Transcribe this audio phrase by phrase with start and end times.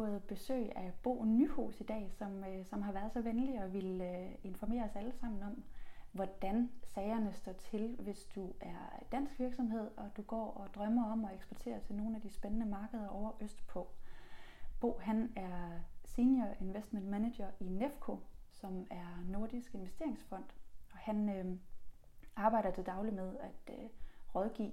[0.00, 3.72] fået besøg af Bo Nyhus i dag, som, øh, som har været så venlig og
[3.72, 5.64] vil øh, informere os alle sammen om,
[6.12, 11.24] hvordan sagerne står til, hvis du er dansk virksomhed, og du går og drømmer om
[11.24, 13.88] at eksportere til nogle af de spændende markeder over Østpå.
[14.80, 18.20] Bo han er Senior Investment Manager i Nefco,
[18.50, 20.44] som er Nordisk Investeringsfond,
[20.92, 21.56] og han øh,
[22.36, 23.88] arbejder til daglig med at øh,
[24.34, 24.72] rådgive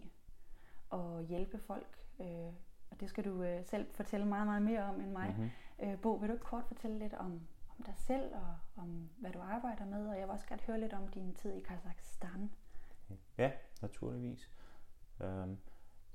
[0.90, 1.98] og hjælpe folk.
[2.20, 2.54] Øh,
[2.98, 5.30] og det skal du øh, selv fortælle meget, meget mere om end mig.
[5.30, 5.50] Mm-hmm.
[5.90, 7.32] Øh, Bo, vil du ikke kort fortælle lidt om,
[7.78, 10.08] om dig selv og om, hvad du arbejder med?
[10.08, 12.52] Og jeg vil også gerne høre lidt om din tid i Kazakhstan.
[13.38, 14.52] Ja, naturligvis.
[15.22, 15.58] Øhm,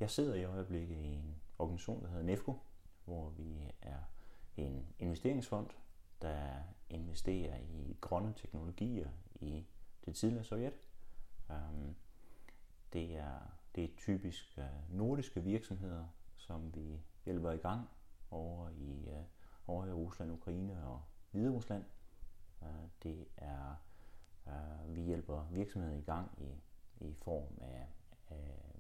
[0.01, 2.59] jeg sidder i øjeblikket i en organisation, der hedder NEFCO,
[3.05, 3.99] hvor vi er
[4.57, 5.67] en investeringsfond,
[6.23, 6.49] der
[6.89, 9.67] investerer i grønne teknologier i
[10.05, 10.89] det tidligere Sovjet.
[11.51, 11.95] Øhm,
[12.93, 13.39] det er,
[13.75, 16.07] det er typisk øh, nordiske virksomheder,
[16.43, 17.89] som vi hjælper i gang
[18.31, 19.25] over i, øh,
[19.67, 21.85] over i Rusland, Ukraine og Hvide Rusland.
[22.63, 22.69] Øh,
[23.03, 23.75] det er,
[24.49, 26.63] øh, vi hjælper virksomheder i gang i,
[27.05, 27.89] i form af,
[28.31, 28.75] af,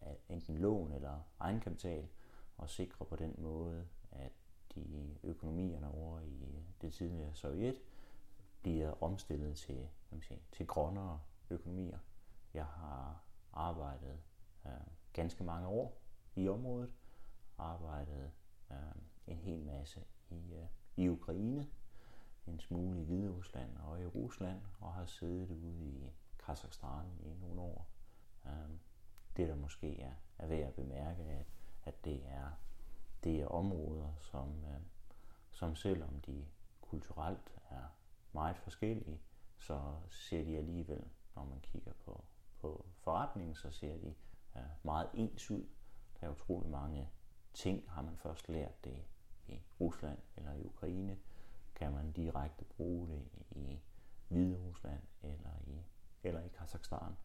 [0.00, 2.08] af enten lån eller egenkapital,
[2.56, 4.32] og sikrer på den måde, at
[4.74, 7.76] de økonomierne over i det tidligere Sovjet
[8.62, 11.98] bliver omstillet til, hvad man siger, til grønnere økonomier.
[12.54, 14.20] Jeg har arbejdet
[14.66, 14.72] øh,
[15.12, 15.98] ganske mange år
[16.36, 16.92] i området,
[17.58, 18.30] arbejdet
[18.70, 18.76] øh,
[19.26, 21.66] en hel masse i, øh, i Ukraine,
[22.46, 26.10] en smule i Hvide Rusland og i Rusland, og har siddet ude i
[26.46, 27.86] Kazakhstan i nogle år.
[28.46, 28.70] Øh,
[29.36, 31.46] det der måske er, er værd at bemærke, at,
[31.84, 32.50] at det er
[33.24, 34.80] det er områder, som, øh,
[35.50, 36.46] som selvom de
[36.80, 37.84] kulturelt er
[38.32, 39.20] meget forskellige,
[39.58, 41.04] så ser de alligevel,
[41.36, 42.24] når man kigger på,
[42.60, 44.14] på forretningen, så ser de
[44.56, 45.66] øh, meget ens ud.
[46.20, 47.08] Der er utrolig mange
[47.54, 49.04] ting, har man først lært det
[49.48, 51.18] i Rusland eller i Ukraine,
[51.74, 53.80] kan man direkte bruge det i
[54.28, 55.82] Hvide Rusland eller i,
[56.22, 57.16] eller i Kazakhstan.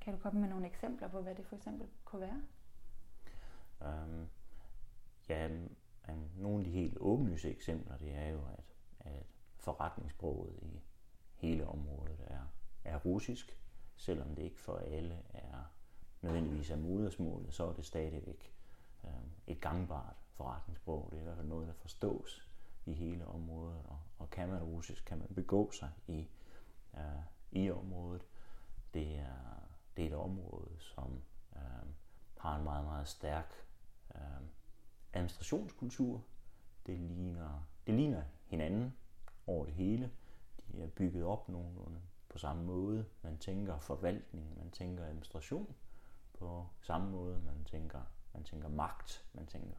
[0.00, 2.42] Kan du komme med nogle eksempler på, hvad det for eksempel kunne være?
[4.04, 4.28] Um,
[5.28, 5.50] ja,
[6.36, 9.26] nogle af de helt åbenlyse eksempler, det er jo, at, at
[9.56, 10.80] forretningssproget i
[11.34, 12.42] hele området er,
[12.84, 13.58] er russisk,
[13.96, 15.64] selvom det ikke for alle er
[16.22, 18.54] nødvendigvis er modersmålet, så er det stadigvæk
[19.04, 21.08] Øhm, et gangbart forretningssprog.
[21.10, 22.48] Det er i hvert fald noget, der forstås
[22.86, 26.28] i hele området, og, og kan man russisk, kan man begå sig i,
[26.94, 28.22] øh, i området.
[28.94, 29.60] Det er,
[29.96, 31.22] det er et område, som
[31.56, 31.88] øh,
[32.38, 33.54] har en meget, meget stærk
[34.14, 34.20] øh,
[35.12, 36.24] administrationskultur.
[36.86, 38.96] Det ligner, det ligner hinanden
[39.46, 40.10] over det hele.
[40.72, 43.06] De er bygget op nogenlunde på samme måde.
[43.22, 45.74] Man tænker forvaltning, man tænker administration
[46.38, 47.40] på samme måde.
[47.40, 48.00] Man tænker,
[48.34, 49.76] man tænker magt, man tænker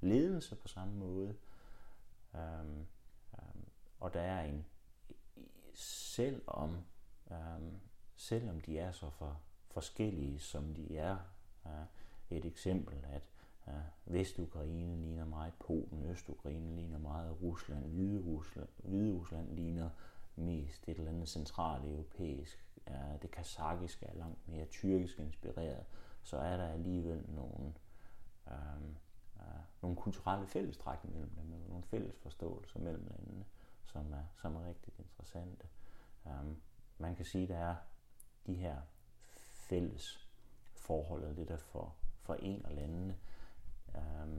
[0.00, 1.36] ledelse på samme måde.
[2.34, 2.86] Øhm,
[3.34, 3.68] øhm,
[4.00, 4.66] og der er en,
[5.74, 6.84] selvom,
[7.30, 7.80] øhm,
[8.16, 11.16] selvom de er så for, forskellige, som de er,
[11.66, 11.72] øh,
[12.30, 13.30] et eksempel, at
[13.68, 19.90] øh, Vestukraine ligner meget Polen, Østukraine ligner meget Rusland, Hvide Rusland, ligner
[20.36, 22.64] mest et eller andet centraleuropæisk.
[22.90, 25.84] øh, det kazakiske er langt mere tyrkisk inspireret.
[26.22, 27.74] Så er der alligevel nogle,
[28.50, 28.96] øhm,
[29.36, 33.44] øh, nogle kulturelle fællestræk mellem dem, nogle fælles forståelser mellem landene,
[33.84, 35.66] som er, som er rigtig interessante.
[36.26, 36.60] Øhm,
[36.98, 37.76] man kan sige, at der er
[38.46, 38.80] de her
[39.68, 40.28] fælles
[40.74, 43.16] forhold, det der for, forener landene,
[43.94, 44.36] øh,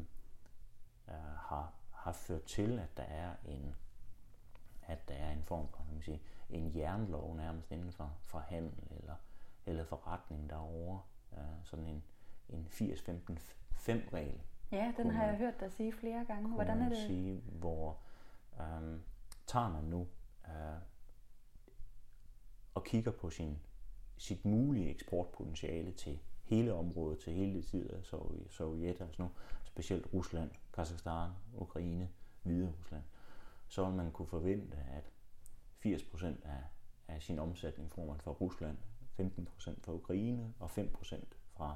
[1.07, 3.75] øh, har, har ført til, at der er en
[4.89, 8.39] at der er en form for kan man sige, en jernlov nærmest inden for, for
[8.39, 9.15] handel eller,
[9.65, 11.01] eller forretning derovre.
[11.33, 12.03] Øh, sådan en,
[12.49, 13.37] en 80-15
[13.87, 14.41] regel.
[14.71, 16.49] Ja, den har jeg hørt dig sige flere gange.
[16.49, 16.97] Hvordan er det?
[16.97, 17.97] Sige, hvor
[18.59, 18.99] øh,
[19.47, 20.07] tager man nu
[20.47, 20.81] øh,
[22.73, 23.59] og kigger på sin,
[24.17, 28.05] sit mulige eksportpotentiale til hele området til hele tiden af
[28.49, 29.29] Sovjet, altså nu,
[29.63, 32.09] specielt Rusland, Kazakhstan, Ukraine,
[32.43, 33.03] Hvide Rusland,
[33.67, 35.11] så vil man kunne forvente, at
[35.85, 36.63] 80% af,
[37.07, 38.77] af sin omsætning får man fra Rusland,
[39.19, 39.23] 15%
[39.83, 41.23] fra Ukraine og 5%
[41.57, 41.75] fra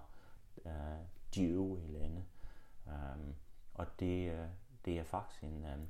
[0.65, 0.71] uh,
[1.35, 2.23] de øvrige lande.
[2.85, 3.35] Um,
[3.73, 4.45] og det, uh,
[4.85, 5.87] det er faktisk en, um,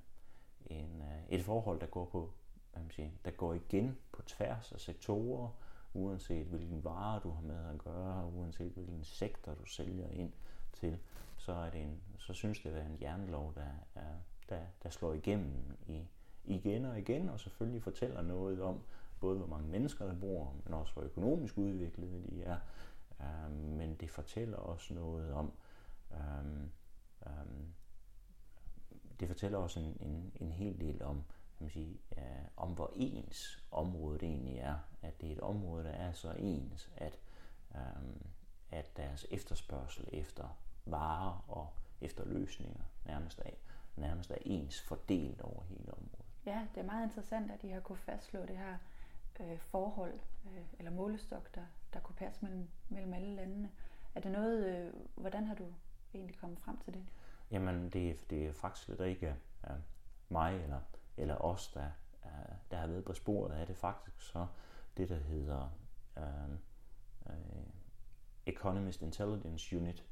[0.66, 2.34] en, uh, et forhold, der går på
[2.74, 5.50] hvad man siger, der går igen på tværs af sektorer,
[5.94, 10.31] uanset hvilken vare du har med at gøre, uanset hvilken sektor du sælger ind
[10.74, 10.98] til,
[11.38, 14.13] så, er det en, så synes det at være en jernlov, der, er,
[14.50, 16.01] der, der slår igennem i,
[16.45, 18.80] igen og igen, og selvfølgelig fortæller noget om,
[19.19, 22.57] både hvor mange mennesker der bor, men også hvor økonomisk udviklede de er
[23.21, 25.54] øh, men det fortæller også noget om,
[26.12, 26.63] øh,
[27.25, 27.63] øh,
[29.19, 31.24] det fortæller også en, en, en hel del om,
[31.57, 32.24] kan man sige, øh,
[32.57, 34.75] om hvor ens området egentlig er.
[35.01, 37.19] At det er et område, der er så ens, at,
[37.75, 37.81] øh,
[38.71, 43.50] at deres efterspørgsel efter varer og efter løsninger nærmest er,
[43.95, 46.25] nærmest er ens fordelt over hele området.
[46.45, 48.77] Ja, det er meget interessant, at de har kunne fastslå det her
[49.39, 53.69] øh, forhold øh, eller målestok, der, der kunne passe mellem, mellem alle landene.
[54.16, 55.66] Er det noget, øh, hvordan har du
[56.13, 57.04] egentlig kommet frem til det?
[57.51, 59.36] Jamen, det, er, det er faktisk lidt ikke
[59.69, 59.75] øh,
[60.30, 60.80] mig eller,
[61.18, 61.90] eller os, der,
[62.25, 63.78] øh, der har været på sporet af det.
[63.78, 64.48] Faktisk så
[64.98, 65.69] det, der hedder
[66.18, 66.51] øh,
[67.30, 67.66] øh,
[68.45, 70.06] Economist Intelligence Unit,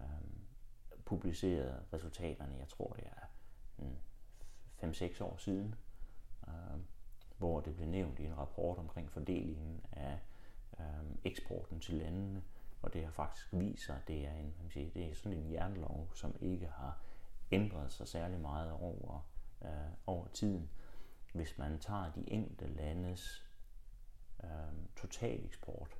[0.00, 0.06] øh,
[1.04, 3.26] publicerede resultaterne, jeg tror det er
[3.78, 3.96] mm,
[4.90, 5.74] 5-6 år siden,
[6.48, 6.80] øh,
[7.38, 10.18] hvor det blev nævnt i en rapport omkring fordelingen af
[11.32, 12.42] eksporten til landene,
[12.82, 15.38] og det har faktisk vist sig, at det er, en, man siger, det er sådan
[15.38, 16.98] en jernlov, som ikke har
[17.52, 19.26] ændret sig særlig meget over,
[19.62, 19.68] øh,
[20.06, 20.70] over tiden.
[21.34, 23.50] Hvis man tager de enkelte landes
[24.42, 24.48] uh,
[24.96, 25.96] totaleksport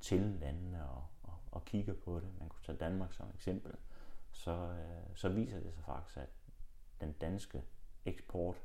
[0.00, 3.74] til landene og, og, og kigger på det, man kunne tage Danmark som eksempel,
[4.32, 6.28] så, øh, så viser det sig faktisk, at
[7.00, 7.62] den danske
[8.04, 8.56] eksport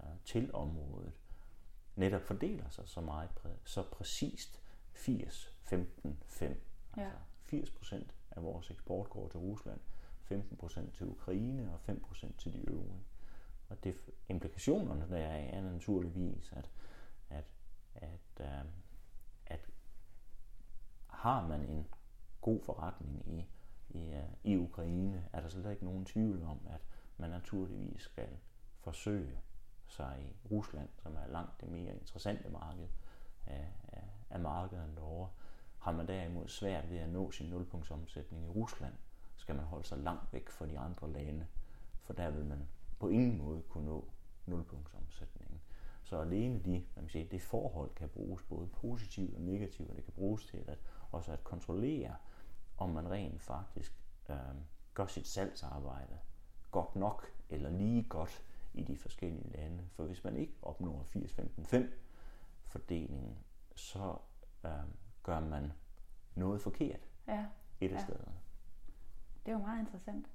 [0.00, 1.12] øh, til området
[1.96, 3.30] netop fordeler sig så meget
[3.64, 4.60] så præcist
[4.96, 6.62] 80 15 5
[6.96, 7.02] Ja.
[7.02, 9.80] altså 80 procent af vores eksport går til Rusland
[10.22, 13.04] 15 procent til Ukraine og 5 procent til de øvrige
[13.68, 13.94] og det
[14.28, 16.70] implikationerne der er, er naturligvis at
[17.30, 17.44] at
[17.94, 18.70] at, uh,
[19.46, 19.70] at
[21.06, 21.86] har man en
[22.40, 23.46] god forretning i
[23.90, 26.80] i, uh, i Ukraine, er der slet ikke nogen tvivl om, at
[27.16, 28.28] man naturligvis skal
[28.80, 29.38] forsøge
[29.88, 32.88] sig i Rusland, som er langt det mere interessante marked
[33.46, 33.68] af,
[34.36, 35.28] af, markederne derovre.
[35.78, 38.94] Har man derimod svært ved at nå sin nulpunktsomsætning i Rusland,
[39.36, 41.46] skal man holde sig langt væk fra de andre lande,
[42.02, 42.68] for der vil man
[42.98, 44.08] på ingen måde kunne nå
[44.46, 45.60] nulpunktsomsætningen.
[46.02, 49.96] Så alene de, man kan sige, det forhold kan bruges både positivt og negativt, og
[49.96, 50.78] det kan bruges til at
[51.12, 52.16] også at kontrollere,
[52.78, 53.92] om man rent faktisk
[54.28, 54.36] øh,
[54.94, 56.18] gør sit salgsarbejde
[56.70, 58.42] godt nok eller lige godt
[58.74, 59.84] i de forskellige lande.
[59.92, 61.82] For hvis man ikke opnår 80-15-5
[62.66, 63.36] fordelingen,
[63.76, 64.16] så
[64.64, 64.70] øh,
[65.22, 65.72] gør man
[66.34, 67.46] noget forkert Ja,
[67.80, 68.02] et af Ja.
[68.04, 68.32] stederne.
[69.46, 70.26] det er jo meget interessant.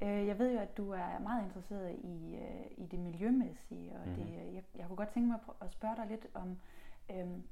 [0.00, 4.08] Øh, Jeg ved jo, at du er meget interesseret i, øh, i det miljømæssige, og
[4.08, 4.14] Mhm.
[4.16, 6.58] det, jeg, jeg kunne godt tænke mig at spørge dig lidt om
[7.10, 7.42] øhm,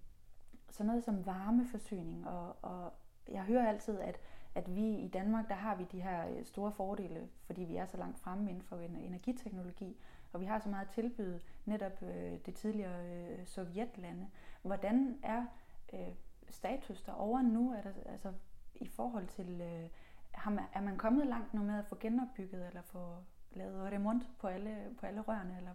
[0.70, 2.28] sådan noget som varmeforsyning.
[2.28, 2.92] Og, og
[3.28, 4.20] jeg hører altid, at,
[4.54, 7.86] at vi i Danmark, der har vi de her øh, store fordele, fordi vi er
[7.86, 9.96] så langt fremme inden for en- energiteknologi,
[10.32, 14.26] og vi har så meget at tilbyde netop øh, det tidligere øh, sovjetlande.
[14.62, 15.44] Hvordan er
[15.92, 16.14] øh,
[16.48, 17.72] status derovre nu?
[17.72, 18.32] Er der, altså,
[18.74, 19.88] i forhold til, øh,
[20.30, 23.16] har man, er man kommet langt nu med at få genopbygget eller få
[23.52, 25.56] lavet remont på alle, på alle rørene?
[25.56, 25.74] Eller,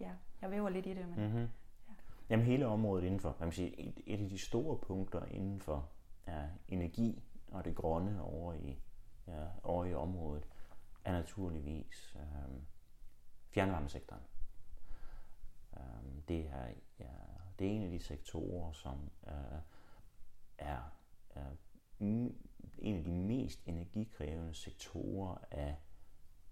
[0.00, 0.10] ja,
[0.42, 1.48] jeg væver lidt i det, men Mm-hmm.
[2.30, 5.88] Jamen hele området indenfor, man sige, et, et af de store punkter inden for
[6.26, 8.78] ja, energi og det grønne over i,
[9.26, 10.48] ja, over i området,
[11.04, 12.62] er naturligvis øh,
[13.52, 14.22] fjernvarmesektoren.
[15.76, 16.66] Øhm, det, er,
[16.98, 17.12] ja,
[17.58, 19.60] det er en af de sektorer, som øh,
[20.58, 20.80] er,
[21.36, 21.42] øh,
[22.78, 25.76] en af de mest energikrævende sektorer af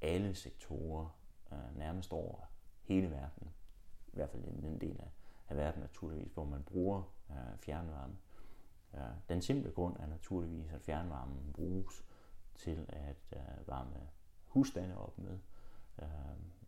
[0.00, 1.18] alle sektorer,
[1.52, 3.50] øh, nærmest over hele verden.
[4.06, 5.10] I hvert fald i den del af,
[5.48, 8.16] af verden naturligvis, hvor man bruger øh, fjernvarme.
[8.94, 12.04] Øh, den simple grund er naturligvis, at fjernvarmen bruges
[12.54, 14.08] til at øh, varme
[14.46, 15.38] husstande op med,
[16.02, 16.08] øh,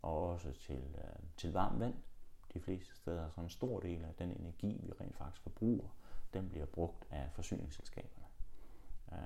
[0.02, 1.94] og også til, øh, til varmt vand.
[2.54, 5.88] De fleste steder, så en stor del af den energi, vi rent faktisk forbruger,
[6.34, 8.26] den bliver brugt af forsyningsselskaberne.
[9.12, 9.18] Øh,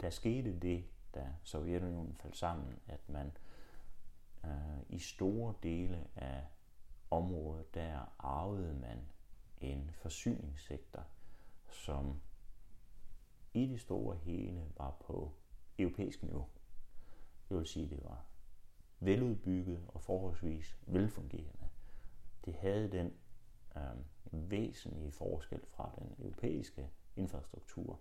[0.00, 0.84] der skete det,
[1.14, 3.32] da Sovjetunionen faldt sammen, at man
[4.44, 6.44] øh, i store dele af
[7.10, 8.98] området, der arvede man
[9.60, 11.04] en forsyningssektor,
[11.70, 12.20] som
[13.54, 15.32] i det store hele var på
[15.78, 16.46] europæisk niveau.
[17.48, 18.24] Det vil sige, at det var
[19.00, 21.68] veludbygget og forholdsvis velfungerende.
[22.44, 23.12] Det havde den
[23.76, 27.98] øh, væsentlige forskel fra den europæiske infrastruktur,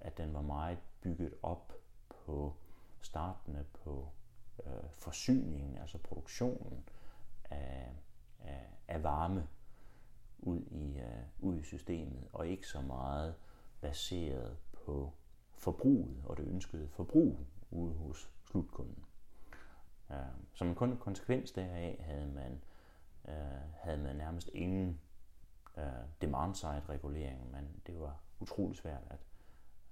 [0.00, 1.72] at den var meget bygget op
[2.08, 2.54] på
[3.00, 4.08] startende på
[4.66, 6.88] øh, forsyningen, altså produktionen
[7.44, 7.92] af,
[8.40, 9.48] af, af varme
[10.38, 13.34] ud i, øh, ud i systemet, og ikke så meget
[13.80, 15.12] baseret på
[15.54, 17.38] forbruget og det ønskede forbrug
[17.70, 19.04] ude hos slutkunden.
[20.10, 20.16] Øh,
[20.54, 22.62] som en kun- konsekvens deraf havde man,
[23.28, 25.00] øh, havde man nærmest ingen
[25.78, 25.84] øh,
[26.20, 29.18] demand-side regulering, men det var utrolig svært at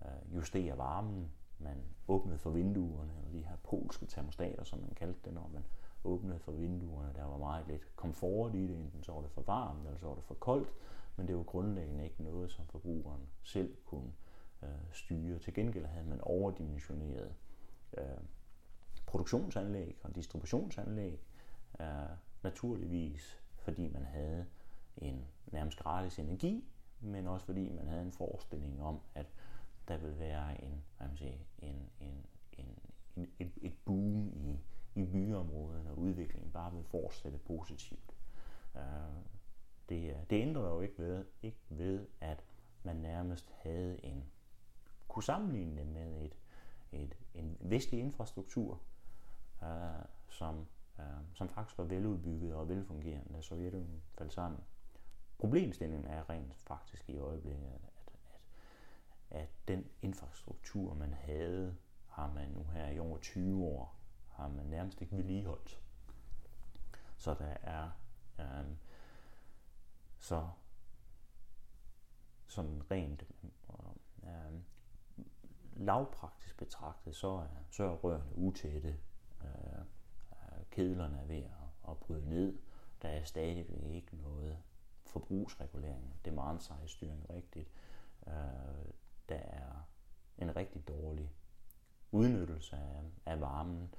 [0.04, 5.20] øh, justere varmen man åbnede for vinduerne, og de her polske termostater, som man kaldte
[5.24, 5.64] det, når man
[6.04, 7.12] åbnede for vinduerne.
[7.14, 10.06] Der var meget lidt komfort i det, enten så var det for varmt, eller så
[10.06, 10.68] var det for koldt,
[11.16, 14.12] men det var grundlæggende ikke noget, som forbrugeren selv kunne
[14.62, 15.38] øh, styre.
[15.38, 17.34] Til gengæld havde man overdimensioneret
[17.98, 18.04] øh,
[19.14, 21.20] produktionsanlæg og distributionsanlæg,
[21.80, 21.86] øh,
[22.42, 24.46] naturligvis fordi man havde
[24.96, 26.64] en nærmest gratis energi,
[27.00, 29.26] men også fordi man havde en forestilling om, at
[29.88, 32.78] der ville være en, hvad man siger, en, en, en,
[33.16, 34.60] en, et, et boom i,
[34.94, 38.14] i byområderne, og udviklingen bare ville fortsætte positivt.
[38.74, 38.80] Uh,
[39.88, 42.44] det, det ændrede jo ikke ved, ikke ved, at
[42.82, 44.24] man nærmest havde en,
[45.08, 46.36] kunne sammenligne det med et,
[46.92, 48.80] et, en vestlig infrastruktur,
[49.64, 50.66] øh, som,
[50.98, 51.04] øh,
[51.34, 54.60] som faktisk var veludbygget og velfungerende, da Sovjetunionen faldt sammen.
[55.38, 57.80] Problemstillingen er rent faktisk i øjeblikket, at,
[59.30, 61.76] at, at den infrastruktur, man havde,
[62.08, 63.96] har man nu her i over 20 år,
[64.30, 65.80] har man nærmest ikke vedligeholdt.
[67.16, 67.90] Så der er
[68.40, 68.66] øh,
[70.18, 70.48] så
[72.46, 73.24] sådan rent
[74.22, 74.60] øh,
[75.76, 78.96] lavpraktisk betragtet, så er, så er rørene utætte,
[79.64, 82.58] Øh, kedlerne er ved at, at bryde ned,
[83.02, 84.58] der er stadigvæk ikke noget
[85.06, 87.68] forbrugsregulering, demand size styring rigtigt.
[88.26, 88.92] Øh,
[89.28, 89.88] der er
[90.38, 91.32] en rigtig dårlig
[92.12, 93.94] udnyttelse af, af varmen,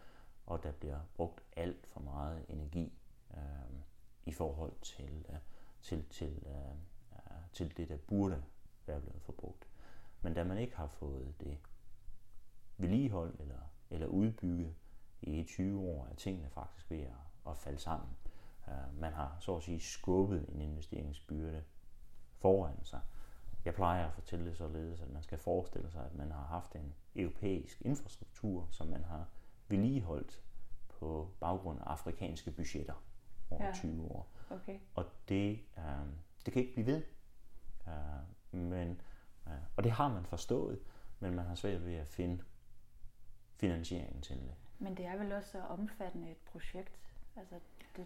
[0.45, 2.93] og der bliver brugt alt for meget energi
[3.33, 3.79] øh,
[4.25, 5.37] i forhold til, øh,
[5.81, 6.75] til, til, øh,
[7.53, 8.43] til det, der burde
[8.85, 9.67] være blevet forbrugt.
[10.21, 11.57] Men da man ikke har fået det
[12.77, 14.75] vedligeholdt eller, eller udbygget
[15.25, 18.09] i 20 år, er tingene faktisk ved at, at falde sammen.
[18.67, 21.63] Øh, man har så at sige skubbet en investeringsbyrde
[22.31, 22.99] foran sig.
[23.65, 26.75] Jeg plejer at fortælle det således, at man skal forestille sig, at man har haft
[26.75, 29.27] en europæisk infrastruktur, som man har
[29.67, 30.41] vedligeholdt
[30.89, 33.03] på baggrund af afrikanske budgetter
[33.51, 33.73] over ja.
[33.73, 34.31] 20 år.
[34.49, 34.79] Okay.
[34.95, 36.07] Og det, øh,
[36.45, 37.03] det kan ikke blive ved.
[37.87, 39.01] Øh, men,
[39.47, 40.79] øh, og det har man forstået,
[41.19, 42.43] men man har svært ved at finde
[43.55, 44.55] finansieringen til det.
[44.79, 46.99] Men det er vel også så omfattende et projekt.
[47.35, 47.55] Altså,
[47.95, 48.05] det,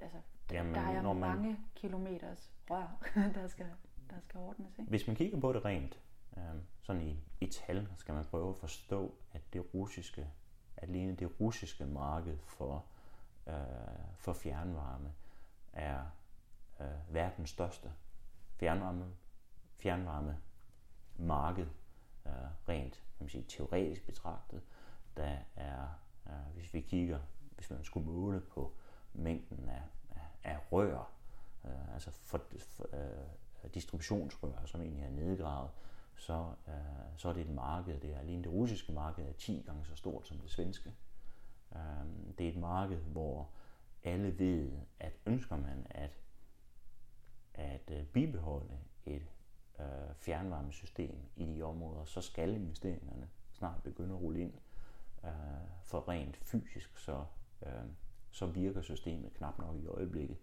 [0.00, 0.18] altså,
[0.52, 3.02] Jamen, der er jo man, mange kilometers rør,
[3.34, 3.66] der skal,
[4.10, 4.78] der skal ordnes.
[4.78, 4.90] Ikke?
[4.90, 6.00] Hvis man kigger på det rent,
[6.36, 6.42] øh,
[6.82, 10.30] sådan i, i tal, skal man prøve at forstå, at det russiske,
[10.76, 12.84] alene det russiske marked for,
[13.46, 13.54] øh,
[14.16, 15.12] for fjernvarme
[15.72, 16.04] er
[16.80, 17.92] øh, verdens største
[18.64, 19.04] fjernvarme,
[19.78, 20.36] fjernvarme
[21.16, 21.66] marked,
[22.26, 22.32] øh,
[22.68, 24.62] rent kan man sige, teoretisk betragtet.
[25.16, 25.86] Der er,
[26.26, 27.18] øh, hvis vi kigger,
[27.54, 28.72] hvis man skulle måle på
[29.12, 31.10] mængden af, af, af rør,
[31.64, 35.70] øh, altså for, for, øh, distributionsrør, som egentlig er nedgravet,
[36.16, 36.74] så, øh,
[37.16, 39.96] så er det et marked, det er alene det russiske marked er 10 gange så
[39.96, 40.94] stort som det svenske.
[41.74, 41.80] Øh,
[42.38, 43.50] det er et marked, hvor
[44.04, 46.18] alle ved, at ønsker man at,
[47.54, 49.26] at øh, bibeholde et
[49.80, 54.52] øh, fjernvarmesystem i de områder, så skal investeringerne snart begynde at rulle ind.
[55.24, 55.30] Øh,
[55.82, 57.24] for rent fysisk, så
[57.66, 57.84] øh,
[58.34, 60.36] så virker systemet knap nok i øjeblikket.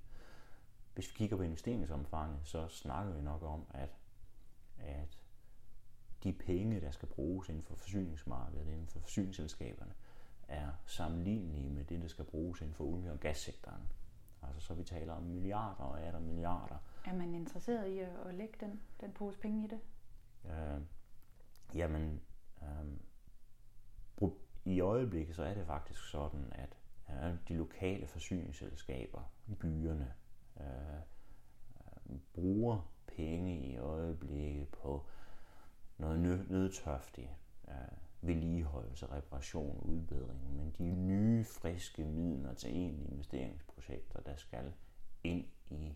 [0.94, 3.90] Hvis vi kigger på investeringsomfanget, så snakker vi nok om, at,
[4.80, 5.18] at
[6.24, 9.94] de penge, der skal bruges inden for forsyningsmarkedet, inden for forsyningsselskaberne,
[10.48, 13.84] er sammenlignelige med det, der skal bruges inden for olie- og gassektoren.
[14.44, 16.78] Altså så vi taler om milliarder og er der milliarder.
[17.06, 19.80] Er man interesseret i at lægge den, den pose penge i det?
[20.46, 20.82] Øh,
[21.76, 22.22] jamen,
[22.62, 22.86] øh,
[24.66, 26.78] i øjeblikket så er det faktisk sådan, at
[27.10, 30.14] øh, de lokale forsyningsselskaber, byerne,
[30.60, 35.06] øh, øh, bruger penge i øjeblikket på
[35.98, 37.30] noget nødtørftigt
[37.68, 44.74] øh, vedligeholdelse, reparation, udbedring, men de nye, friske midler til en investeringsprojekter, der skal
[45.24, 45.96] ind i,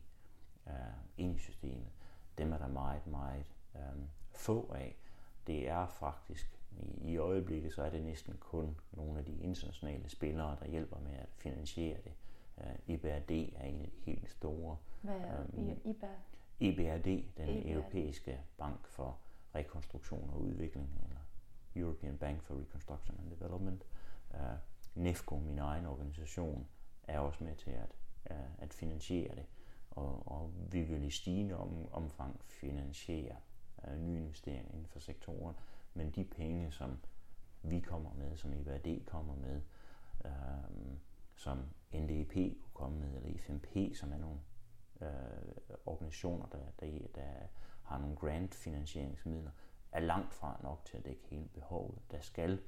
[0.67, 0.73] øh,
[1.17, 1.91] ind i systemet,
[2.37, 3.45] dem er der meget, meget
[3.75, 4.97] øh, få af.
[5.47, 10.09] Det er faktisk i, I øjeblikket så er det næsten kun nogle af de internationale
[10.09, 12.11] spillere, der hjælper med at finansiere det.
[12.57, 14.77] Uh, EBRD er en af de helt store.
[15.01, 16.07] Hvad er um, IBA?
[16.59, 17.05] EBRD,
[17.37, 17.65] den EBRD.
[17.65, 19.17] europæiske bank for
[19.55, 21.19] rekonstruktion og udvikling, eller
[21.75, 23.85] European Bank for Reconstruction and Development.
[24.33, 24.39] Uh,
[24.95, 26.67] NEFCO, min egen organisation,
[27.07, 27.95] er også med til at,
[28.29, 29.45] uh, at finansiere det,
[29.91, 33.35] og, og vi vil i stigende om, omfang finansiere
[33.87, 35.55] uh, nye investeringer inden for sektoren
[35.95, 36.97] men de penge, som
[37.61, 39.61] vi kommer med, som IVRD kommer med,
[40.25, 40.97] øh,
[41.35, 41.59] som
[41.93, 44.39] NDEP kunne komme med, eller FMP, som er nogle
[45.01, 47.31] øh, organisationer, der, der, der
[47.83, 49.51] har nogle grant-finansieringsmidler,
[49.91, 52.01] er langt fra nok til at dække hele behovet.
[52.11, 52.61] Der skal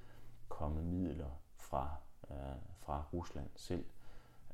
[0.48, 1.96] komme midler fra,
[2.32, 2.38] øh,
[2.80, 3.86] fra Rusland selv.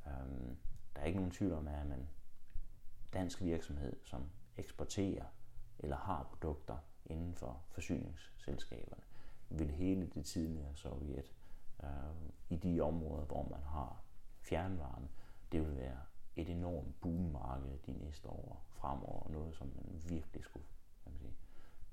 [0.07, 0.55] Øh,
[0.95, 2.09] der er ikke nogen tvivl om, at man
[3.13, 5.25] dansk virksomhed, som eksporterer
[5.79, 9.03] eller har produkter inden for forsyningsselskaberne,
[9.49, 11.31] vil hele det tidligere Sovjet
[11.83, 11.89] øh,
[12.49, 14.01] i de områder, hvor man har
[14.41, 15.07] fjernvarme,
[15.51, 15.99] det vil være
[16.35, 20.65] et enormt boommarked de næste år fremover, noget som man virkelig skulle,
[21.03, 21.33] kan man sige,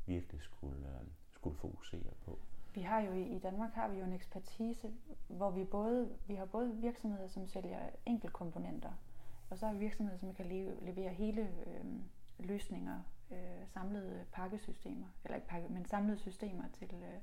[0.07, 2.39] virkelig skulle, øh, skulle fokusere på.
[2.75, 4.93] Vi har jo i Danmark har vi jo en ekspertise,
[5.29, 8.93] hvor vi både vi har både virksomheder, som sælger enkeltkomponenter,
[9.51, 10.47] og så har vi virksomheder, som kan
[10.83, 11.85] levere hele øh,
[12.39, 13.01] løsninger,
[13.31, 17.21] øh, samlede pakkesystemer, eller ikke pakke, men samlede systemer til, øh,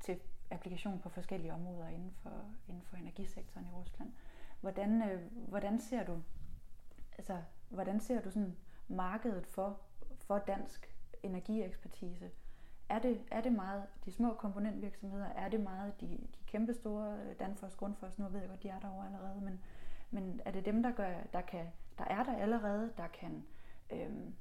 [0.00, 0.20] til
[0.50, 4.12] applikation på forskellige områder inden for, inden for energisektoren i Rusland.
[4.60, 6.22] Hvordan, øh, hvordan ser du
[7.18, 8.56] altså, hvordan ser du sådan
[8.88, 9.80] markedet for,
[10.18, 12.30] for dansk energiekspertise?
[12.88, 15.26] Er det, er det meget de små komponentvirksomheder?
[15.26, 18.68] Er det meget de, de kæmpe store, øh, Danfoss, Grundfos, nu ved jeg godt, de
[18.68, 19.60] er derovre allerede, men,
[20.10, 21.66] men er det dem, der, gør, der, kan,
[21.98, 23.44] der er der allerede, der kan
[23.90, 24.32] øhm, øh,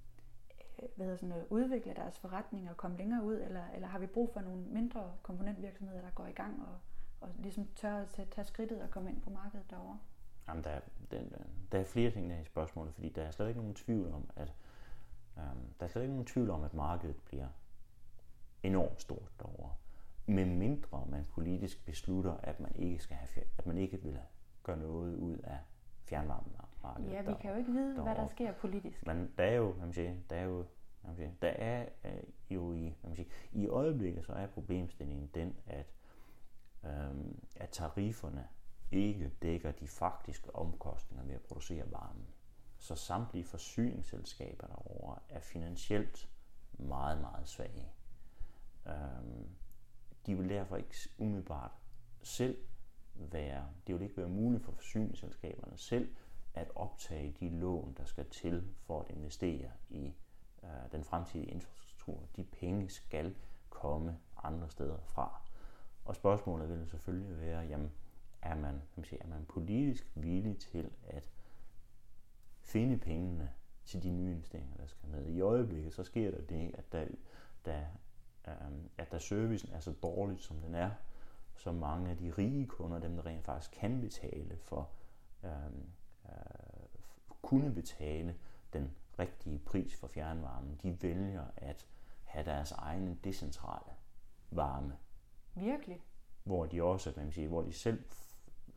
[0.95, 4.07] hvad hedder sådan noget, udvikle deres forretning og komme længere ud, eller, eller har vi
[4.07, 6.77] brug for nogle mindre komponentvirksomheder, der går i gang og,
[7.21, 10.00] og ligesom tør at tage, tage skridtet og komme ind på markedet derovre?
[10.48, 10.79] Jamen, der,
[11.12, 11.21] der,
[11.71, 14.29] der er flere ting der i spørgsmålet, fordi der er slet ikke nogen tvivl om,
[14.36, 14.53] at
[15.38, 17.48] øhm, der er slet ikke nogen tvivl om, at markedet bliver
[18.63, 19.74] enormt stort derovre.
[20.25, 24.19] Med mindre man politisk beslutter, at man ikke skal have, at man ikke vil
[24.63, 25.57] gøre noget ud af
[26.81, 27.27] fjernvarmemarkedet.
[27.27, 28.03] Ja, vi kan jo ikke vide, derovre.
[28.03, 29.05] hvad der sker politisk.
[29.05, 30.65] Men der er jo, man siger, der er jo
[31.01, 35.55] man siger, der er øh, jo i, man siger, i øjeblikket så er problemstillingen den,
[35.67, 35.93] at,
[36.86, 38.48] øhm, at tarifferne
[38.91, 42.25] ikke dækker de faktiske omkostninger ved at producere varme.
[42.77, 46.30] Så samtlige forsyningsselskaber derovre er finansielt
[46.71, 47.91] meget, meget svage.
[48.88, 49.47] Øhm,
[50.25, 51.71] de vil derfor ikke umiddelbart
[52.21, 52.58] selv
[53.15, 56.15] være, det vil ikke være muligt for forsyningsselskaberne selv
[56.53, 60.13] at optage de lån, der skal til for at investere i
[60.63, 62.23] øh, den fremtidige infrastruktur.
[62.35, 63.35] De penge skal
[63.69, 65.41] komme andre steder fra.
[66.05, 67.91] Og spørgsmålet vil selvfølgelig være, jamen,
[68.41, 71.29] er man, kan man sige, er man politisk villig til at
[72.62, 73.49] finde pengene
[73.85, 75.27] til de nye investeringer, der skal med.
[75.27, 77.05] I øjeblikket så sker der det, at der,
[77.65, 77.85] der,
[78.47, 80.91] um, at der servicen er så dårligt, som den er,
[81.55, 84.89] så mange af de rige kunder, dem der rent faktisk kan betale for,
[85.43, 85.89] um,
[87.41, 88.35] kunne betale
[88.73, 91.87] den rigtige pris for fjernvarmen, de vælger at
[92.23, 93.93] have deres egen decentrale
[94.51, 94.97] varme.
[95.55, 96.01] Virkelig?
[96.43, 98.03] Hvor de også, kan man sige, hvor de selv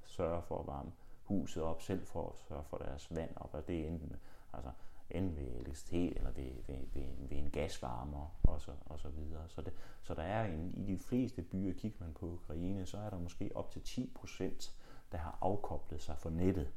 [0.04, 3.68] sørger for at varme huset op, selv for at sørge for deres vand op, og
[3.68, 4.16] det er enten,
[4.52, 4.70] altså,
[5.10, 9.48] enten ved elektricitet eller ved, ved, ved, ved en gasvarmer og så, og så videre.
[9.48, 12.98] Så, det, så der er en, i de fleste byer, kigger man på Ukraine, så
[12.98, 14.74] er der måske op til 10 procent,
[15.12, 16.72] der har afkoblet sig fra nettet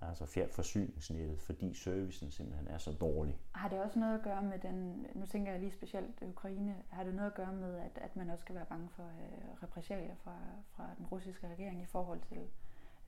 [0.00, 3.38] altså forsyningsnettet, fordi servicen simpelthen er så dårlig.
[3.52, 7.04] Har det også noget at gøre med den, nu tænker jeg lige specielt Ukraine, har
[7.04, 10.14] det noget at gøre med, at, at man også skal være bange for øh, repressalier
[10.24, 10.36] fra,
[10.70, 12.40] fra den russiske regering i forhold til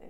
[0.00, 0.08] øh,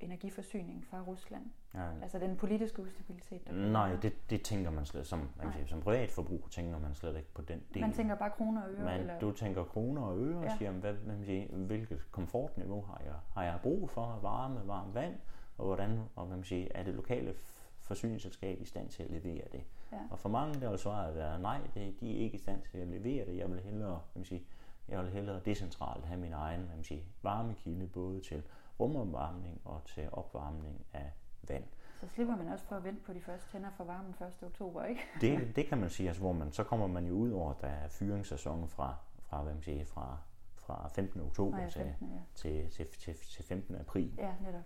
[0.00, 1.50] energiforsyning fra Rusland?
[1.74, 2.00] Ja.
[2.02, 3.46] Altså den politiske ustabilitet?
[3.46, 7.16] Der Nej, det, det tænker man slet, som, man siger, som privatforbruger tænker man slet
[7.16, 7.82] ikke på den del.
[7.82, 8.84] Man tænker bare kroner og øre?
[8.84, 9.18] Men eller?
[9.18, 10.52] du tænker kroner og øre ja.
[10.52, 14.18] og siger, hvad, hvad siger, hvilket komfortniveau har jeg, har jeg brug for?
[14.22, 15.14] Varme, varmt vand?
[15.60, 17.34] Og hvordan og man siger, er det lokale
[17.80, 19.62] forsyningsselskab i stand til at levere det.
[19.92, 19.98] Ja.
[20.10, 22.78] Og for mange der vil svaret være, nej, det, de er ikke i stand til
[22.78, 23.36] at levere det.
[23.36, 24.42] Jeg vil hellere, hvad man siger,
[24.88, 28.42] jeg vil hellere decentralt have min egen hvad man siger, varmekilde, både til
[28.80, 31.12] rumopvarmning og til opvarmning af
[31.48, 31.64] vand.
[32.00, 34.42] Så slipper man også for at vente på de første tænder for varmen 1.
[34.42, 35.00] oktober, ikke?
[35.20, 37.66] det, det kan man sige, altså, hvor man, så kommer man jo ud over, der
[37.66, 40.18] er fyringssæsonen fra, fra, hvad man siger, fra,
[40.54, 41.20] fra 15.
[41.20, 42.18] oktober ja, 15, ja.
[42.34, 43.74] til, til, til, til 15.
[43.74, 44.14] april.
[44.18, 44.62] Ja, netop.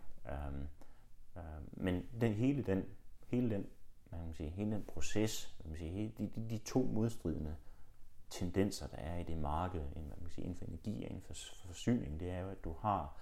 [0.48, 0.68] Um,
[1.36, 1.42] Øh,
[1.72, 2.84] men den, hele den,
[3.26, 3.66] hele den,
[4.10, 7.56] man kan sige, hele den proces, man kan sige, hele, de, de, de to modstridende
[8.30, 11.34] tendenser, der er i det marked, man kan sige, inden for energi og inden for
[11.66, 13.16] forsyning, det er jo, at du har,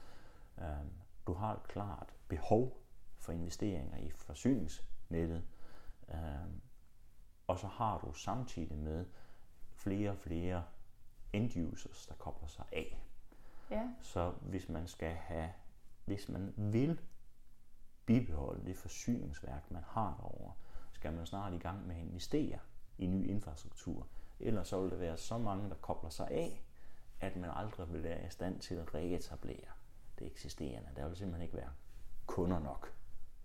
[0.59, 0.87] øh,
[1.27, 2.79] du har et klart behov
[3.19, 5.45] for investeringer i forsyningsnettet,
[6.09, 6.19] øh,
[7.47, 9.07] og så har du samtidig med
[9.75, 10.65] flere og flere
[11.33, 13.03] end users, der kobler sig af.
[13.71, 13.89] Ja.
[14.01, 15.53] Så hvis man skal have,
[16.05, 17.01] hvis man vil
[18.21, 20.53] bibeholde det forsyningsværk, man har derovre,
[20.93, 22.59] skal man snart i gang med at investere
[22.99, 24.07] i ny infrastruktur.
[24.41, 26.65] Ellers så vil der være så mange, der kobler sig af,
[27.21, 29.71] at man aldrig vil være i stand til at reetablere
[30.19, 30.89] det eksisterende.
[30.97, 31.71] Der vil simpelthen ikke være
[32.27, 32.95] kunder nok,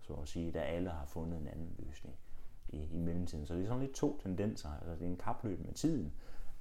[0.00, 2.16] så at sige, da alle har fundet en anden løsning.
[2.68, 3.46] i, i mellemtiden.
[3.46, 4.70] Så det er sådan lidt to tendenser.
[4.72, 6.12] Altså det er en kapløb med tiden.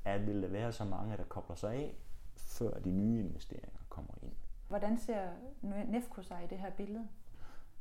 [0.06, 1.96] At vil der være så mange, der kobler sig af,
[2.36, 4.34] før de nye investeringer kommer ind.
[4.68, 5.30] Hvordan ser
[5.62, 7.08] Nefco sig i det her billede?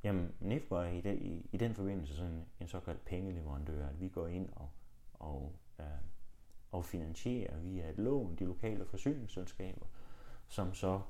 [0.02, 4.08] Jamen, Nefco er i, den, i, i den forbindelse sådan en såkaldt pengeleverandør, at vi
[4.08, 4.68] går ind og,
[5.14, 5.86] og, øh,
[6.72, 9.86] og finansierer via et lån de lokale forsyningsselskaber,
[10.48, 11.00] som så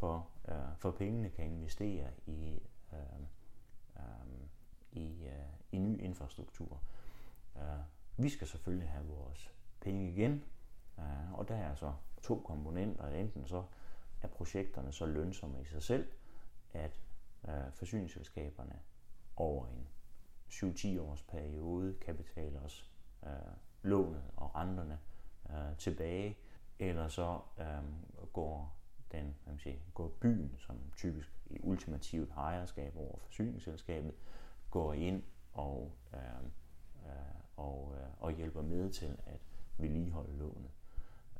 [0.00, 2.58] for, øh, for pengene kan investere i,
[2.92, 2.98] øh,
[3.96, 4.02] øh,
[4.92, 6.80] i, øh, i ny infrastruktur.
[7.56, 7.62] Øh,
[8.16, 10.44] vi skal selvfølgelig have vores penge igen,
[10.98, 13.08] øh, og der er så to komponenter.
[13.08, 13.64] Enten så
[14.22, 16.08] er projekterne så lønsomme i sig selv,
[16.72, 17.00] at
[17.50, 18.78] øh, forsyningsselskaberne
[19.36, 19.88] over en
[20.50, 22.90] 7-10 års periode kan betale os
[23.26, 23.30] øh,
[23.82, 24.98] lånet og renterne
[25.50, 26.38] øh, tilbage,
[26.78, 28.76] eller så øh, går
[29.12, 34.14] den, hvad man siger, går byen, som typisk i ultimativt har ejerskab over forsyningsselskabet,
[34.70, 36.20] går ind og, øh,
[37.06, 37.12] øh,
[37.56, 39.40] og, øh, og hjælper med til at
[39.78, 40.70] vedligeholde lånet.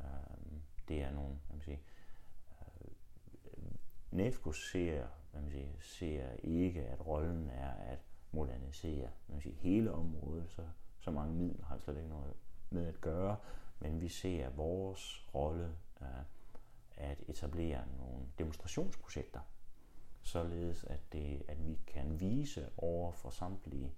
[0.01, 1.79] Øh, det er nogle, hvad man siger,
[3.45, 3.73] øh,
[4.11, 7.99] Nefco ser, hvad man sige, ser ikke, at rollen er at
[8.33, 9.09] modernisere.
[9.27, 10.63] Hvad man sige, hele området, så,
[11.01, 12.35] så mange midler har slet ikke noget
[12.71, 13.37] med at gøre,
[13.81, 16.09] men vi ser vores rolle øh,
[16.97, 19.41] at etablere nogle demonstrationsprojekter,
[20.23, 23.93] således at, det, at vi kan vise over for samtlige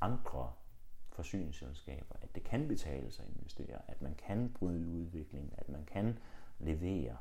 [0.00, 0.52] andre
[1.08, 5.84] forsyningsselskaber, at det kan betale sig at investere, at man kan bryde udviklingen, at man
[5.84, 6.18] kan
[6.58, 7.16] levere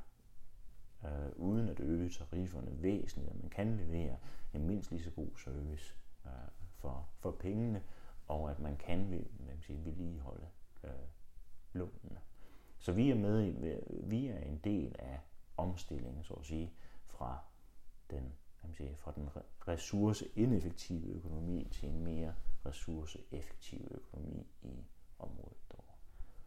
[1.06, 4.18] øh, uden at øge tarifferne væsentligt, at man kan levere
[4.54, 6.32] en mindst lige så god service øh,
[6.76, 7.84] for, for pengene,
[8.28, 10.48] og at man kan hvad man sige, vedligeholde
[10.84, 10.92] øh,
[11.74, 12.20] lånene.
[12.80, 15.20] Så vi er med i, vi er en del af
[15.58, 16.74] omstillingen, så at sige,
[17.06, 17.40] fra
[18.10, 18.22] den,
[18.60, 19.30] hvad man sige, fra den
[19.68, 22.36] ressourceineffektive økonomi til en mere
[22.66, 24.86] ressourceeffektiv økonomi i
[25.20, 25.94] området derovre.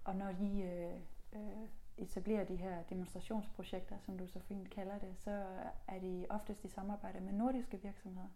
[0.05, 1.01] Og når I øh,
[1.33, 5.47] øh, etablerer de her demonstrationsprojekter, som du så fint kalder det, så
[5.89, 8.29] er de oftest i samarbejde med nordiske virksomheder?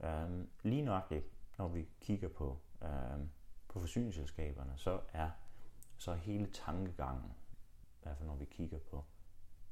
[0.00, 1.24] Øhm, lige nøjagtigt,
[1.58, 3.30] når vi kigger på, øhm,
[3.68, 5.30] på forsyningsselskaberne, så er
[5.98, 7.30] så hele tankegangen,
[8.00, 9.04] i hvert fald når vi kigger på,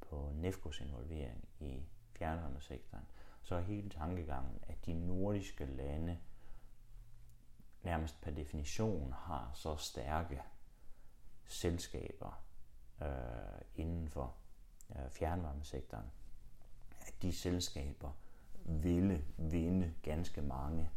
[0.01, 3.05] på Nefcos involvering i fjernvarmesektoren,
[3.43, 6.19] så er hele tankegangen, at de nordiske lande
[7.83, 10.43] nærmest per definition har så stærke
[11.45, 12.43] selskaber
[13.03, 13.09] øh,
[13.75, 14.35] inden for
[14.91, 16.11] øh, fjernvarmesektoren,
[17.01, 18.13] at de selskaber
[18.65, 20.91] ville vinde ganske mange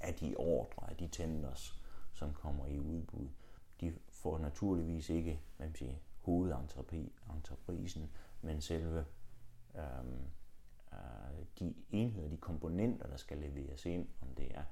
[0.00, 1.80] af de ordre, af de tenders,
[2.12, 3.28] som kommer i udbud.
[3.80, 8.10] De får naturligvis ikke hvad man siger, hovedentreprisen,
[8.42, 9.04] men selve
[9.74, 10.22] øhm,
[10.92, 14.64] øh, de enheder, de komponenter, der skal leveres ind, om det er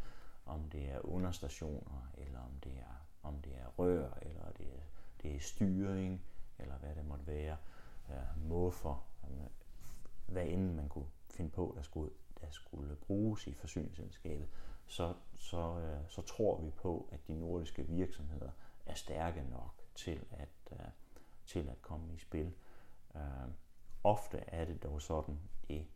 [0.47, 4.83] om det er understationer, eller om det er, om det er rør, eller det er,
[5.23, 6.23] det er styring,
[6.59, 7.57] eller hvad det måtte være,
[8.11, 9.47] øh, måfer, øh,
[10.27, 14.49] hvad end man kunne finde på, der skulle, der skulle bruges i forsyningsselskabet,
[14.87, 18.51] så, så, øh, så tror vi på, at de nordiske virksomheder
[18.87, 20.79] er stærke nok til at, øh,
[21.47, 22.53] til at komme i spil.
[23.15, 23.49] Øh,
[24.05, 25.39] ofte er det dog sådan
[25.69, 25.87] i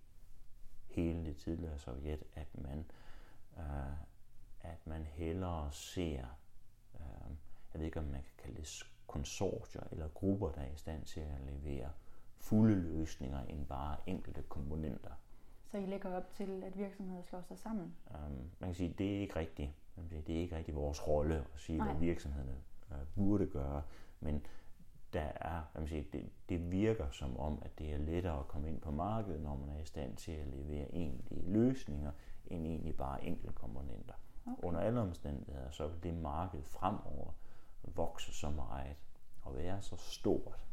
[0.86, 2.90] hele det tidligere Sovjet, at man,
[3.58, 3.92] øh,
[4.60, 6.26] at man hellere ser,
[6.94, 7.30] øh,
[7.72, 8.66] jeg ved ikke om man kan kalde det
[9.08, 11.88] konsortier eller grupper, der er i stand til at levere
[12.40, 15.10] fulde løsninger end bare enkelte komponenter.
[15.70, 17.94] Så I lægger op til, at virksomheder slår sig sammen?
[18.10, 19.70] Um, man kan sige, at det er ikke rigtigt.
[20.26, 21.86] Det er ikke rigtig vores rolle at sige, Nej.
[21.92, 22.56] hvad virksomhederne
[22.92, 23.82] øh, burde gøre,
[24.20, 24.46] men
[25.12, 28.48] der er, hvad man siger, det, det virker som om, at det er lettere at
[28.48, 32.10] komme ind på markedet, når man er i stand til at levere egentlige løsninger,
[32.46, 34.14] end egentlig bare enkelte komponenter.
[34.46, 34.68] Okay.
[34.68, 37.32] Under alle omstændigheder, så vil det marked fremover
[37.96, 38.96] vokse så meget
[39.42, 40.66] og være så stort,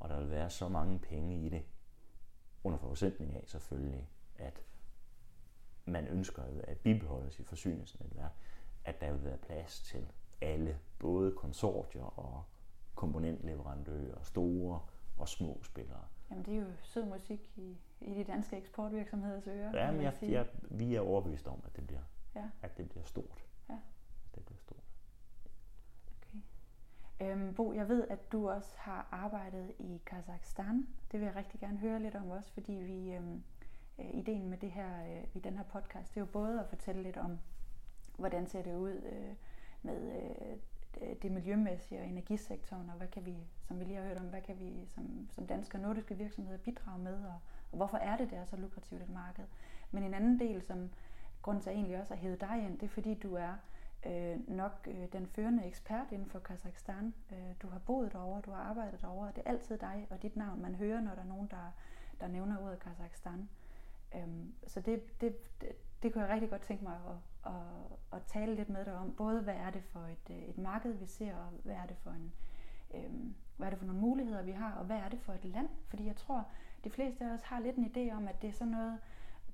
[0.00, 1.62] og der vil være så mange penge i det,
[2.64, 4.62] under forudsætning af selvfølgelig, at
[5.84, 8.32] man ønsker at bibeholde sit forsyningsnetværk,
[8.84, 12.44] at der vil være plads til alle, både konsortier og
[12.94, 14.80] komponentleverandører, store
[15.16, 16.04] og små spillere.
[16.30, 19.84] Jamen det er jo sød musik i, i de danske eksportvirksomheders ører.
[19.84, 22.02] Ja, men jeg, jeg, vi er overbevist om, at det bliver,
[22.34, 22.50] ja.
[22.62, 23.44] at det bliver stort.
[23.68, 23.78] Ja.
[24.34, 24.79] Det bliver stort.
[27.20, 30.86] Øhm, Bo, jeg ved, at du også har arbejdet i Kazakhstan.
[31.12, 33.42] Det vil jeg rigtig gerne høre lidt om også, fordi vi, øhm,
[33.98, 36.68] øh, ideen med det her, øh, i den her podcast, det er jo både at
[36.68, 37.38] fortælle lidt om,
[38.18, 39.34] hvordan ser det ud øh,
[39.82, 40.52] med øh,
[41.00, 44.26] øh det miljømæssige og energisektoren, og hvad kan vi, som vi lige har hørt om,
[44.26, 47.38] hvad kan vi som, som danske og nordiske virksomheder bidrage med, og,
[47.72, 49.44] og hvorfor er det, der så lukrativt et marked.
[49.90, 50.90] Men en anden del, som
[51.42, 53.54] grund til at egentlig også har hævet dig ind, det er fordi du er
[54.06, 57.14] øh, nok øh, den førende ekspert inden for Kazakhstan.
[57.32, 60.22] Øh, du har boet derovre, du har arbejdet derovre, og det er altid dig og
[60.22, 61.72] dit navn, man hører, når der er nogen, der,
[62.20, 63.48] der nævner ordet Kazakhstan.
[64.14, 64.28] Øh,
[64.66, 67.60] så det, det, det, det kunne jeg rigtig godt tænke mig at, at,
[68.12, 69.14] at tale lidt med dig om.
[69.14, 71.96] Både hvad er det for et, øh, et marked, vi ser, og hvad er det
[71.96, 72.32] for en,
[72.94, 75.44] øhm, hvad er det for nogle muligheder, vi har, og hvad er det for et
[75.44, 75.68] land?
[75.88, 76.46] Fordi jeg tror,
[76.84, 78.98] de fleste af os har lidt en idé om, at det er sådan noget,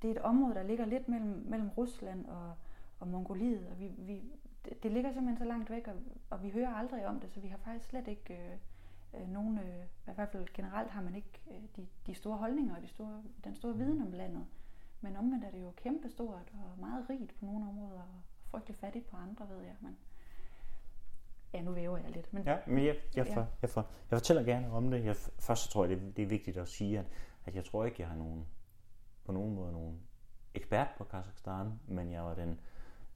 [0.03, 2.55] det er et område, der ligger lidt mellem, mellem Rusland og,
[3.01, 4.23] og Mongoliet, og vi, vi,
[4.83, 5.95] det, ligger simpelthen så langt væk, og,
[6.31, 9.59] og vi hører aldrig om det, så vi har faktisk slet ikke øh, øh, nogen,
[9.59, 12.89] øh, i hvert fald generelt har man ikke øh, de, de store holdninger og de
[12.89, 14.47] store, den store viden om landet.
[15.01, 19.07] Men omvendt er det jo kæmpestort og meget rigt på nogle områder, og frygtelig fattigt
[19.07, 19.77] på andre, ved jeg.
[19.81, 19.97] Men,
[21.55, 22.33] ja, nu væver jeg lidt.
[22.33, 23.47] Men, ja, men jeg, jeg, for, ja.
[23.63, 23.81] jeg, for,
[24.11, 25.05] jeg fortæller gerne om det.
[25.05, 27.07] Jeg, først så tror jeg, det, det er vigtigt at sige, at,
[27.45, 28.47] at jeg tror ikke, jeg har nogen,
[29.25, 30.01] på nogen måde nogen
[30.55, 32.61] ekspert på Kazakhstan, men jeg var den,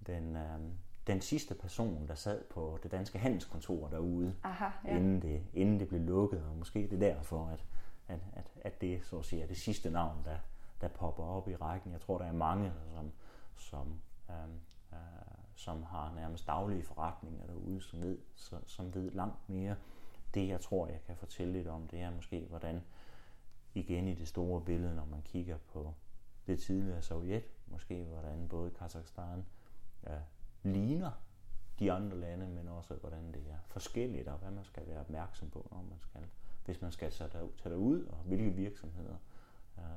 [0.07, 0.73] den, øhm,
[1.07, 4.97] den sidste person, der sad på det danske handelskontor derude, Aha, ja.
[4.97, 7.65] inden, det, inden det blev lukket, og måske det er derfor, at,
[8.09, 10.37] at, at, at det så at sige, er det sidste navn, der,
[10.81, 11.93] der popper op i rækken.
[11.93, 13.13] Jeg tror, der er mange, som,
[13.57, 14.61] som, øhm,
[14.93, 14.99] øh,
[15.55, 18.19] som har nærmest daglige forretninger derude, som ved,
[18.67, 19.77] som ved langt mere.
[20.35, 22.83] Det, jeg tror, jeg kan fortælle lidt om, det er måske, hvordan
[23.75, 25.95] igen i det store billede, når man kigger på
[26.47, 29.45] det tidligere Sovjet, måske hvordan både Kazakhstan
[30.07, 30.19] ja,
[30.63, 31.11] ligner
[31.79, 35.51] de andre lande, men også hvordan det er forskelligt, og hvad man skal være opmærksom
[35.51, 36.27] på, når man skal,
[36.65, 37.31] hvis man skal tage
[37.65, 39.17] derud, og hvilke virksomheder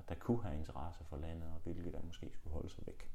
[0.10, 3.12] der kunne have interesse for landet, og hvilke der måske skulle holde sig væk.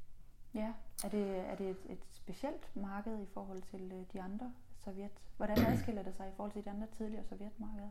[0.55, 0.73] Ja,
[1.05, 4.53] er det, er det et, et specielt marked i forhold til øh, de andre
[4.85, 5.11] sovjet?
[5.37, 7.89] Hvordan adskiller det sig i forhold til de andre tidligere sovjetmarkeder?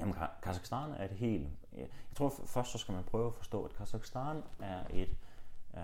[0.00, 1.48] Jamen, Kazakhstan er et helt...
[1.72, 5.16] Jeg tror først så skal man prøve at forstå, at Kazakhstan er et,
[5.74, 5.80] uh,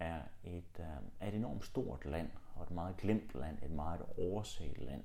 [0.00, 0.86] er et, øh,
[1.20, 5.04] er et enormt stort land, og et meget glemt land, et meget overset land.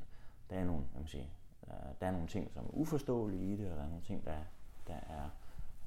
[0.49, 1.29] Der er nogle, jeg sige,
[1.67, 4.25] øh, der er nogle ting, som er uforståelige i det, og der er nogle ting,
[4.25, 4.37] der,
[4.87, 5.29] der er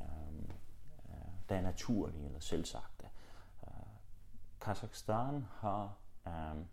[0.00, 0.38] øh,
[1.08, 3.08] øh der er naturlige eller selvsagte.
[3.66, 3.72] Øh,
[4.60, 6.64] Kazakhstan har, øh,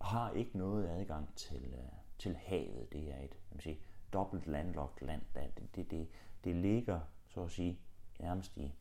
[0.00, 2.92] har ikke noget adgang til, øh, til havet.
[2.92, 3.80] Det er et man sige,
[4.12, 5.22] dobbelt landlogt land.
[5.34, 6.08] Det, det, det,
[6.44, 7.78] det ligger, så at sige,
[8.18, 8.74] nærmest i,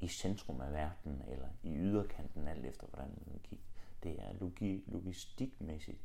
[0.00, 3.66] i centrum af verden, eller i yderkanten, alt efter hvordan man kigger.
[4.02, 6.00] Det er logi, logistikmæssigt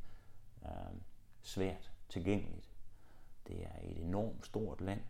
[0.64, 0.96] øh,
[1.42, 2.70] svært tilgængeligt.
[3.46, 5.00] Det er et enormt stort land.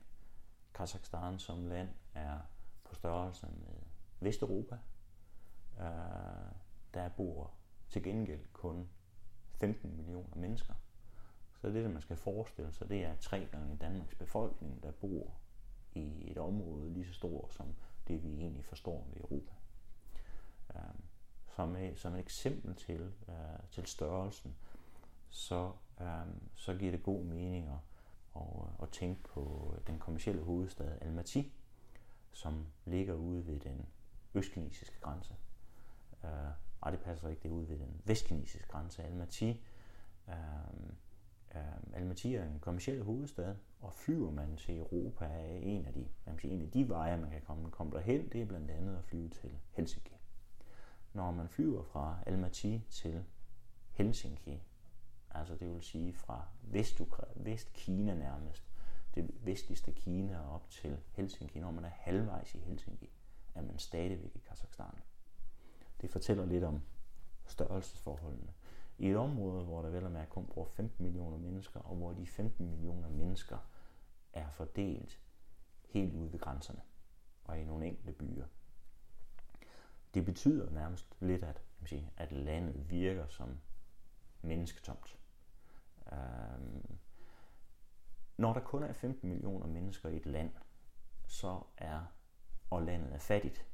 [0.75, 2.39] Kazakhstan som land er
[2.85, 3.77] på størrelse med
[4.21, 4.79] Vesteuropa.
[5.81, 6.53] Øh,
[6.95, 7.51] der bor
[7.89, 8.89] til gengæld kun
[9.51, 10.75] 15 millioner mennesker.
[11.61, 15.35] Så det, man skal forestille sig, det er tre gange Danmarks befolkning, der bor
[15.95, 17.75] i et område lige så stort som
[18.09, 19.53] det, vi egentlig forstår ved Europa.
[20.75, 20.81] Øh,
[21.57, 23.35] som, et, som et eksempel til, øh,
[23.71, 24.57] til størrelsen,
[25.31, 27.79] så, øh, så giver det god mening at,
[28.37, 31.43] at, øh, at tænke på den kommercielle hovedstad Almaty,
[32.33, 33.87] som ligger ude ved den
[34.35, 35.35] østkinesiske grænse.
[36.23, 36.29] Uh,
[36.83, 39.03] ej, det passer ikke, det er ude ved den vestkinesiske grænse.
[39.03, 39.53] Almaty,
[40.27, 40.35] uh,
[41.57, 45.93] Øhm, uh, Almaty er en kommersiel hovedstad, og flyver man til Europa er en af
[45.93, 48.71] de, man sige, en af de veje, man kan komme, komme derhen, det er blandt
[48.71, 50.17] andet at flyve til Helsinki.
[51.13, 53.25] Når man flyver fra Almaty til
[53.91, 54.63] Helsinki,
[55.31, 56.47] altså det vil sige fra
[57.35, 58.65] Vestkina nærmest,
[59.15, 61.61] det vestligste Kina op til Helsinki.
[61.61, 63.11] Når man er halvvejs i Helsinki,
[63.55, 64.95] er man stadigvæk i Kazakhstan.
[66.01, 66.81] Det fortæller lidt om
[67.47, 68.53] størrelsesforholdene.
[68.99, 72.13] I et område, hvor der vel og mærke kun bor 15 millioner mennesker, og hvor
[72.13, 73.59] de 15 millioner mennesker
[74.33, 75.21] er fordelt
[75.85, 76.81] helt ude ved grænserne
[77.45, 78.47] og i nogle enkelte byer.
[80.15, 81.63] Det betyder nærmest lidt, at,
[82.17, 83.59] at landet virker som
[84.43, 85.19] mennesketomt.
[86.13, 86.99] Øhm,
[88.37, 90.51] når der kun er 15 millioner mennesker i et land,
[91.27, 92.05] så er,
[92.71, 93.67] og landet er fattigt,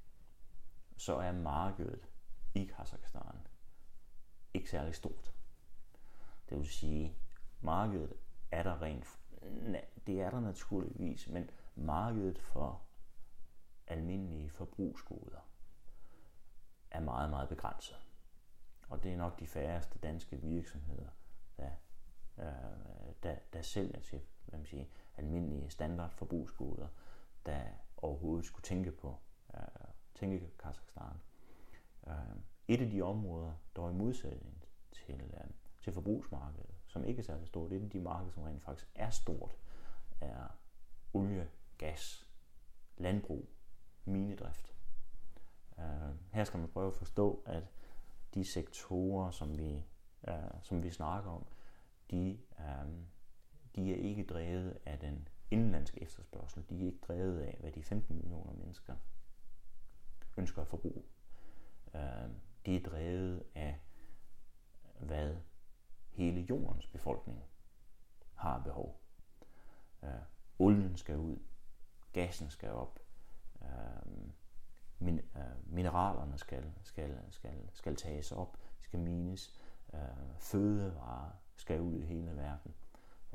[0.97, 2.09] så er markedet
[2.55, 3.52] i Kazakhstan
[4.55, 5.33] ikke særlig stort.
[6.49, 7.17] Det vil sige,
[7.61, 8.12] markedet
[8.51, 9.19] er der rent,
[10.07, 12.83] det er der naturligvis, men markedet for
[13.87, 15.49] almindelige forbrugsgoder
[16.91, 17.97] er meget, meget begrænset.
[18.88, 21.09] Og det er nok de færreste danske virksomheder,
[21.57, 21.71] der,
[22.38, 24.85] øh, der, der sælger til hvad man siger,
[25.17, 26.88] almindelige standardforbrugsgoder,
[27.47, 27.62] der
[27.97, 29.19] overhovedet skulle tænke på
[29.55, 29.61] øh,
[30.15, 31.21] tænke Kazakhstan.
[32.07, 32.37] Øh,
[32.68, 37.25] et af de områder, der er i modsætning til, uh, til forbrugsmarkedet, som ikke er
[37.25, 39.57] særlig stort, et af de markeder, som rent faktisk er stort,
[40.20, 40.59] er
[41.14, 41.48] olie,
[41.79, 42.27] gas,
[42.96, 43.48] landbrug,
[44.05, 44.75] minedrift.
[45.79, 47.64] Øh, her skal man prøve at forstå, at
[48.35, 49.85] de sektorer, som vi,
[50.29, 51.46] øh, som vi snakker om,
[52.11, 52.92] de, øh,
[53.77, 56.64] de er ikke drevet af den indlandske efterspørgsel.
[56.68, 58.94] De er ikke drevet af, hvad de 15 millioner mennesker
[60.37, 61.03] ønsker at forbruge.
[61.94, 62.31] Øh,
[62.66, 63.81] de er drevet af,
[64.98, 65.37] hvad
[66.11, 67.44] hele jordens befolkning
[68.35, 69.01] har behov.
[70.03, 70.11] Øh,
[70.59, 71.37] olien skal ud,
[72.12, 72.98] gassen skal op,
[73.62, 74.29] øh,
[74.98, 79.61] min, øh, mineralerne skal, skal, skal, skal tages op, skal mines,
[79.94, 80.01] øh,
[80.38, 82.75] fødevarer skal ud i hele verden.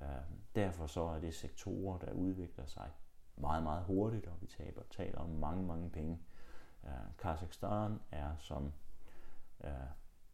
[0.01, 0.07] Øh,
[0.55, 2.91] derfor så er det sektorer, der udvikler sig
[3.35, 6.19] meget, meget hurtigt, og vi taber, taler om mange, mange penge.
[6.85, 8.73] Øh, Kazakhstan er som
[9.63, 9.71] øh,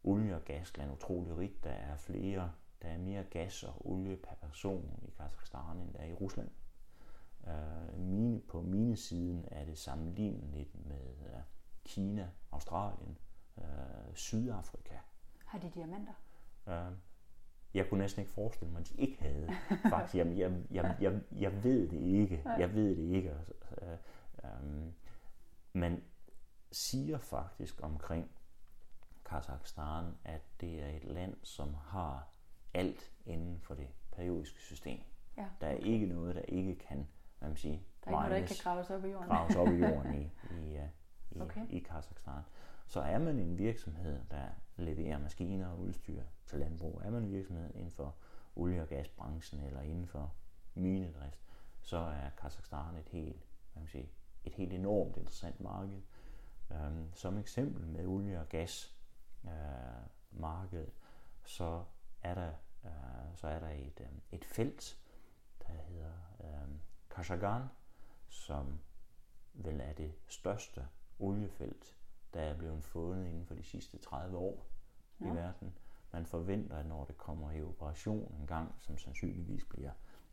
[0.04, 1.64] olie- og gasland utrolig rigt.
[1.64, 5.98] Der er flere, der er mere gas og olie per person i Kazakhstan, end der
[5.98, 6.50] er i Rusland.
[7.46, 11.40] Øh, mine, på minesiden er det sammenligneligt med øh,
[11.84, 13.18] Kina, Australien,
[13.58, 14.94] øh, Sydafrika.
[15.44, 16.12] Har de diamanter?
[16.68, 16.92] Øh,
[17.74, 19.48] jeg kunne næsten ikke forestille mig, at de ikke havde.
[19.90, 22.42] Faktisk, jeg, jeg, jeg, jeg, jeg ved det ikke.
[22.58, 23.30] Jeg ved det ikke.
[23.82, 23.98] Øh,
[24.44, 24.92] øh,
[25.72, 26.04] man
[26.72, 28.30] siger faktisk omkring
[29.24, 32.28] Kazakhstan, at det er et land, som har
[32.74, 35.00] alt inden for det periodiske system.
[35.36, 35.46] Ja.
[35.60, 37.08] Der er ikke noget, der ikke kan,
[37.38, 39.28] hvad man sige, Der er ikke noget, der ikke kan graves op i jorden.
[39.28, 40.88] graves op i jorden i, i, øh,
[41.30, 41.62] i, Okay.
[41.62, 41.66] okay.
[41.74, 42.42] i Kazakhstan.
[42.86, 47.30] Så er man en virksomhed, der leverer maskiner og udstyr til landbrug, er man en
[47.32, 48.14] virksomhed inden for
[48.56, 50.34] olie- og gasbranchen eller inden for
[50.74, 51.40] minedrift,
[51.82, 54.10] så er Kazakhstan et helt, hvad man sige,
[54.44, 56.02] et helt enormt interessant marked.
[56.70, 58.93] Um, som eksempel med olie- og gas
[59.44, 60.86] uh, marked,
[61.44, 61.84] så
[62.22, 62.52] er der,
[62.82, 64.98] uh, så er der et, um, et felt,
[65.66, 66.80] der hedder um,
[67.10, 67.62] Kashagan,
[68.28, 68.80] som
[69.54, 70.86] vel er det største
[71.18, 71.96] oliefelt,
[72.34, 74.66] der er blevet fundet inden for de sidste 30 år
[75.20, 75.26] ja.
[75.26, 75.78] I verden.
[76.12, 79.92] Man forventer, at når det kommer i operation en gang, som sandsynligvis bliver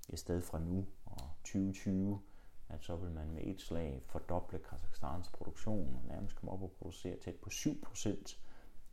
[0.09, 2.21] et sted fra nu og 2020,
[2.69, 6.71] at så vil man med et slag fordoble Kazakhstans produktion og nærmest komme op og
[6.71, 8.37] producere tæt på 7%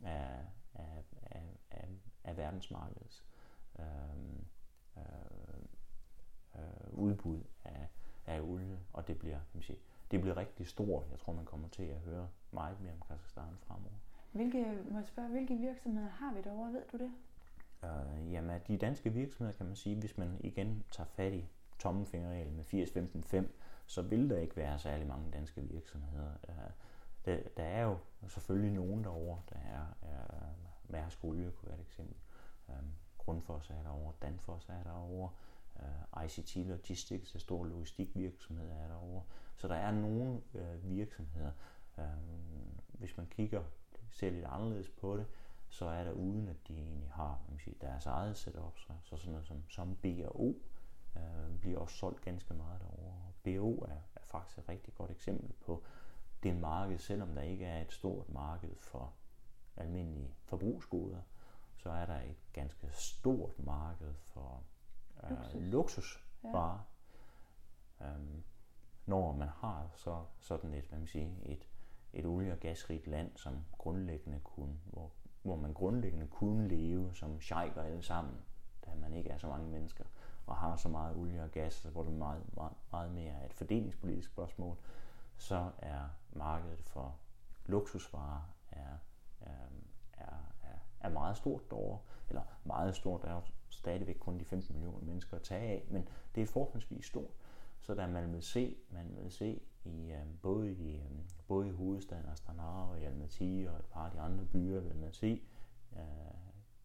[0.05, 1.87] af, af, af, af,
[2.23, 3.23] af verdensmarkedets
[3.79, 4.45] øhm,
[4.97, 5.03] øh,
[6.55, 7.87] øh, udbud af,
[8.25, 9.79] af olie, og det bliver, kan man sige,
[10.11, 11.03] det bliver rigtig stort.
[11.11, 13.99] Jeg tror, man kommer til at høre meget mere om Kazakhstan fremover.
[14.31, 16.73] Hvilke, må jeg spørge, hvilke virksomheder har vi derovre?
[16.73, 17.11] Ved du det?
[17.83, 22.55] Øh, jamen, de danske virksomheder kan man sige, hvis man igen tager fat i tommelfingerreglen
[22.55, 22.63] med
[23.43, 23.45] 80-15-5,
[23.85, 26.31] så vil der ikke være særlig mange danske virksomheder.
[26.49, 26.55] Øh,
[27.25, 30.49] der, der er jo selvfølgelig nogen derovre, der er, er
[30.83, 32.15] Mærsk Olie kunne være et eksempel.
[32.69, 32.75] Øh,
[33.17, 35.29] Grundfos er derovre, Danfoss er derovre,
[35.79, 39.23] øh, ICT Logistics, en stor logistikvirksomhed er derovre.
[39.55, 41.51] Så der er nogle øh, virksomheder,
[41.97, 42.03] øh,
[42.89, 43.63] hvis man kigger,
[44.11, 45.25] ser lidt anderledes på det,
[45.69, 48.93] så er der uden at de egentlig har kan man sige, deres eget setup, så,
[49.03, 50.55] så sådan noget som, som BRO
[51.15, 53.19] øh, bliver også solgt ganske meget derovre.
[53.43, 55.83] B&O er, er faktisk et rigtig godt eksempel på
[56.43, 59.13] det marked, selvom der ikke er et stort marked for
[59.77, 61.21] almindelige forbrugsgoder,
[61.77, 64.63] så er der et ganske stort marked for
[65.23, 65.61] øh, Luksus.
[65.71, 66.79] luksusvarer.
[67.99, 68.05] Ja.
[68.05, 68.43] Øhm,
[69.05, 71.67] når man har så sådan et, hvad man siger, et,
[72.13, 75.11] et olie- og gasrigt land, som grundlæggende kunne, hvor,
[75.43, 78.37] hvor man grundlæggende kunne leve som sheiker alle sammen,
[78.85, 80.03] da man ikke er så mange mennesker,
[80.45, 83.53] og har så meget olie og gas, hvor det meget, meget, meget mere er et
[83.53, 84.77] fordelingspolitisk spørgsmål,
[85.37, 87.19] så er markedet for
[87.65, 88.97] luksusvarer er,
[89.41, 89.67] er,
[90.13, 94.45] er, er, er meget stort derovre, eller meget stort, der er jo stadigvæk kun de
[94.45, 97.31] 15 millioner mennesker at tage af, men det er forholdsvis stort.
[97.79, 101.01] Så da man vil se, man vil se i, øh, både, i, øh,
[101.47, 104.95] både i hovedstaden Astana og i Almaty og et par af de andre byer, vil
[104.95, 105.41] man se
[105.93, 106.01] øh,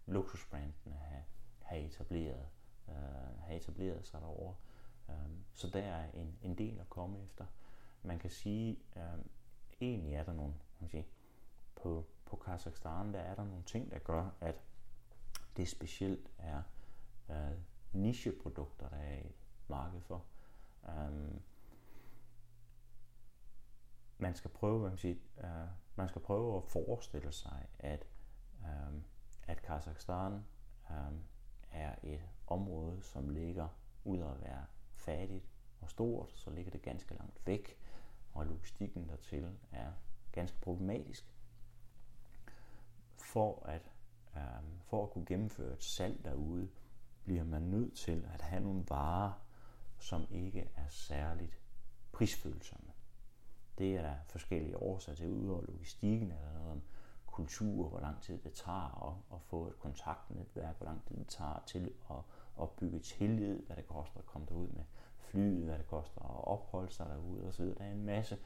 [0.07, 1.22] luksusbrandene have,
[1.62, 2.46] have, etableret,
[2.88, 2.94] øh,
[3.40, 4.54] have etableret sig derovre.
[5.11, 7.44] Øh, så der er en, en del at komme efter.
[8.02, 9.25] Man kan sige, øh,
[9.81, 11.06] egentlig er der nogle, man sige,
[11.77, 14.60] på, på Kazakhstan, der er der nogle ting, der gør, at
[15.56, 16.62] det specielt er
[17.31, 17.58] øh,
[17.92, 19.35] nicheprodukter, der er et
[19.68, 20.25] marked for.
[20.83, 21.42] Um,
[24.18, 28.06] man skal prøve, hvad man, siger, uh, øh, man skal prøve at forestille sig, at,
[28.62, 29.04] um,
[29.46, 30.42] at Kazakhstan um,
[30.90, 31.22] øhm,
[31.70, 33.68] er et område, som ligger
[34.04, 34.64] ud at være
[34.94, 35.44] fattigt
[35.81, 37.79] og stort, så ligger det ganske langt væk,
[38.35, 39.92] og logistikken dertil er
[40.32, 41.35] ganske problematisk.
[43.16, 43.92] For at,
[44.37, 44.42] øh,
[44.85, 46.68] for at kunne gennemføre et salg derude,
[47.24, 49.32] bliver man nødt til at have nogle varer,
[49.98, 51.60] som ikke er særligt
[52.12, 52.92] prisfølsomme.
[53.78, 55.30] Det er der forskellige årsager til.
[55.30, 56.82] Udover logistikken eller noget om
[57.26, 61.28] kultur, hvor lang tid det tager at, at få et kontaktnetværk, hvor lang tid det
[61.28, 62.16] tager til at
[62.56, 64.85] opbygge tillid, hvad det koster at komme derud med
[65.35, 67.64] flyet, hvad det koster at opholde sig derude osv.
[67.64, 68.38] Der er en masse,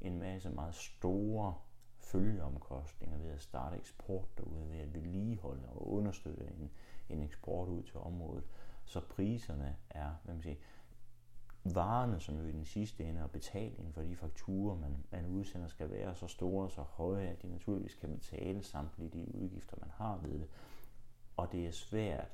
[0.00, 1.54] en masse meget store
[1.98, 6.70] følgeomkostninger ved at starte eksport derude, ved at vedligeholde og understøtte en,
[7.08, 8.44] en eksport ud til området.
[8.84, 10.56] Så priserne er, hvad man siger,
[11.64, 15.68] varerne, som jo i den sidste ende er betalingen for de fakturer, man, man udsender,
[15.68, 19.76] skal være så store og så høje, at de naturligvis kan betale samtlige de udgifter,
[19.80, 20.48] man har ved det.
[21.36, 22.28] Og det er svært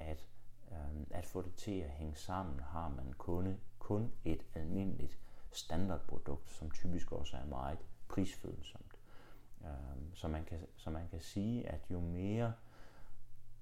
[0.00, 0.26] at,
[0.72, 5.18] Øhm, at få det til at hænge sammen, har man kun, kun et almindeligt
[5.52, 8.98] standardprodukt, som typisk også er meget prisfølsomt.
[9.64, 12.52] Øhm, så, man kan, så man kan sige, at jo mere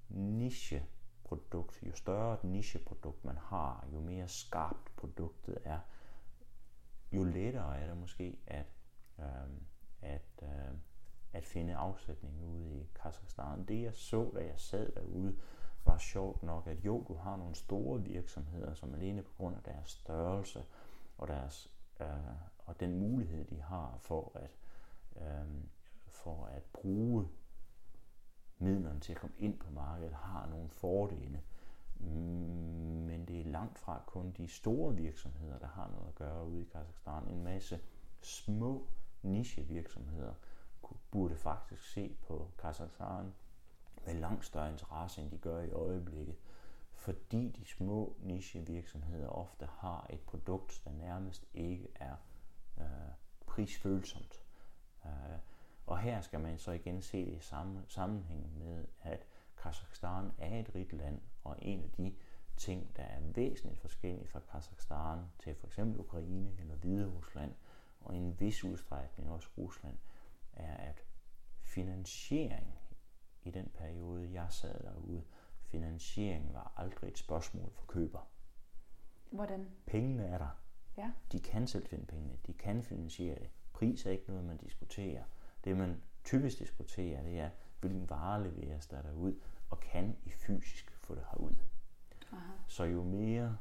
[0.09, 5.79] nicheprodukt, jo større et nicheprodukt man har, jo mere skarpt produktet er,
[7.11, 8.65] jo lettere er det måske at,
[9.19, 9.25] øh,
[10.01, 10.77] at, øh,
[11.33, 13.65] at finde afsætning ude i Kazakhstan.
[13.65, 15.37] Det jeg så, da jeg sad derude,
[15.87, 19.63] var sjovt nok, at jo, du har nogle store virksomheder, som alene på grund af
[19.63, 20.65] deres størrelse
[21.17, 22.07] og, deres, øh,
[22.57, 24.57] og den mulighed, de har for at,
[25.21, 25.63] øh,
[26.07, 27.27] for at bruge
[28.59, 31.41] midlerne til at komme ind på markedet har nogle fordele.
[31.99, 36.61] Men det er langt fra kun de store virksomheder, der har noget at gøre ude
[36.61, 37.27] i Kazakhstan.
[37.27, 37.79] En masse
[38.21, 38.87] små
[39.21, 40.33] nichevirksomheder
[41.11, 43.33] burde faktisk se på Kazakhstan
[44.07, 46.35] med langt større interesse, end de gør i øjeblikket.
[46.93, 52.15] Fordi de små nichevirksomheder ofte har et produkt, der nærmest ikke er
[52.79, 52.85] øh,
[53.47, 54.43] prisfølsomt.
[55.05, 55.11] Øh,
[55.85, 59.25] og her skal man så igen se det i samme sammenhæng med, at
[59.57, 62.15] Kazakhstan er et rigt land, og en af de
[62.57, 67.53] ting, der er væsentligt forskellige fra Kazakhstan til for eksempel Ukraine eller Hvide Rusland,
[68.01, 69.97] og i en vis udstrækning også Rusland,
[70.53, 71.03] er, at
[71.61, 72.77] finansiering
[73.47, 75.23] i den periode, jeg sad derude,
[75.61, 78.29] finansiering var aldrig et spørgsmål for køber.
[79.31, 79.69] Hvordan?
[79.85, 80.61] Pengene er der.
[80.97, 81.11] Ja.
[81.31, 82.37] De kan selv finde pengene.
[82.47, 83.49] De kan finansiere det.
[83.73, 85.23] Pris er ikke noget, man diskuterer.
[85.63, 89.39] Det man typisk diskuterer, det er, hvilken vare leveres der derud,
[89.69, 91.55] og kan I fysisk få det herud.
[92.31, 92.53] Aha.
[92.67, 93.57] Så jo mere,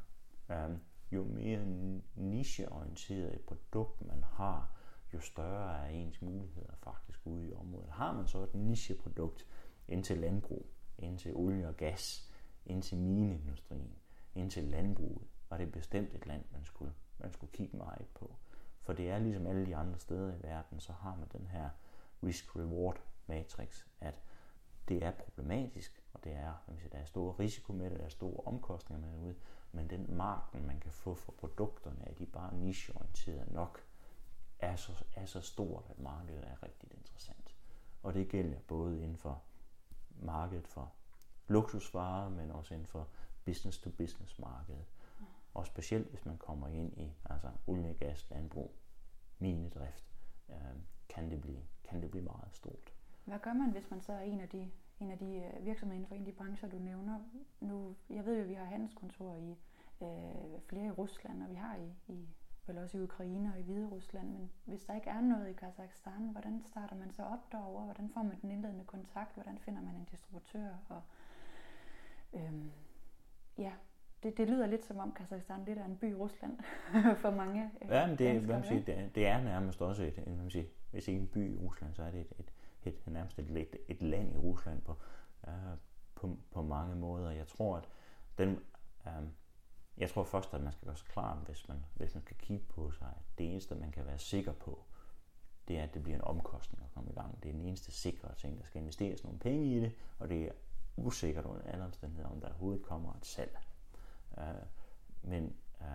[0.48, 0.80] um,
[1.12, 1.66] jo mere
[2.14, 4.76] nicheorienteret et produkt man har,
[5.14, 7.90] jo større er ens muligheder faktisk ude i området.
[7.90, 9.46] Har man så et nicheprodukt
[9.88, 10.66] ind til landbrug,
[10.98, 12.32] ind til olie og gas,
[12.66, 13.96] ind til mineindustrien,
[14.34, 18.36] ind til landbruget, var det bestemt et land, man skulle, man skulle kigge meget på.
[18.82, 21.68] For det er ligesom alle de andre steder i verden, så har man den her
[22.22, 24.22] risk-reward matrix, at
[24.88, 28.08] det er problematisk, og det er, hvis der er store risiko med det, der er
[28.08, 29.36] store omkostninger med det
[29.76, 33.84] men den marken, man kan få for produkterne, er de bare nicheorienteret nok,
[34.58, 37.54] er så, er så stort, at markedet er rigtig interessant.
[38.02, 39.42] Og det gælder både inden for
[40.22, 40.92] markedet for
[41.48, 43.08] luksusvarer, men også inden for
[43.44, 44.84] business-to-business markedet.
[45.54, 48.74] Og specielt hvis man kommer ind i altså olie, gas, landbrug,
[49.38, 50.04] minedrift,
[50.48, 50.56] øh,
[51.08, 52.92] kan det blive kan det blive meget stort.
[53.24, 55.96] Hvad gør man, hvis man så er en af de, en af de øh, virksomheder
[55.96, 57.20] inden for en af de brancher, du nævner?
[57.60, 59.56] Nu, jeg ved jo, at vi har handelskontorer i
[60.02, 62.28] øh, flere i Rusland, og vi har i, i
[62.68, 65.52] vel også i Ukraine og i Hvide Rusland, men hvis der ikke er noget i
[65.52, 67.84] Kazakhstan, hvordan starter man så op derover?
[67.84, 69.34] Hvordan får man den indledende kontakt?
[69.34, 70.68] Hvordan finder man en distributør?
[70.88, 71.02] Og,
[72.34, 72.70] øhm,
[73.58, 73.72] ja,
[74.22, 76.58] det, det lyder lidt som om Kazakhstan lidt er en by i Rusland
[77.22, 80.12] for mange øh, Ja, men det, hvad man siger, det, det er nærmest også et,
[80.12, 82.52] hvad man siger, hvis ikke en by i Rusland, så er det et, et,
[82.84, 84.96] et, nærmest et, et, et land i Rusland på,
[85.46, 85.52] uh,
[86.14, 87.30] på, på mange måder.
[87.30, 87.88] Jeg tror, at
[88.38, 88.60] den,
[89.06, 89.32] um,
[89.98, 92.64] jeg tror først, at man skal gøre sig klar, hvis man, hvis man skal kigge
[92.68, 94.84] på sig, at det eneste, man kan være sikker på,
[95.68, 97.42] det er, at det bliver en omkostning at komme i gang.
[97.42, 100.44] Det er den eneste sikre ting, der skal investeres nogle penge i det, og det
[100.44, 100.52] er
[100.96, 103.58] usikkert under alle omstændigheder, om der overhovedet kommer et salg.
[104.36, 104.42] Uh,
[105.22, 105.86] men uh,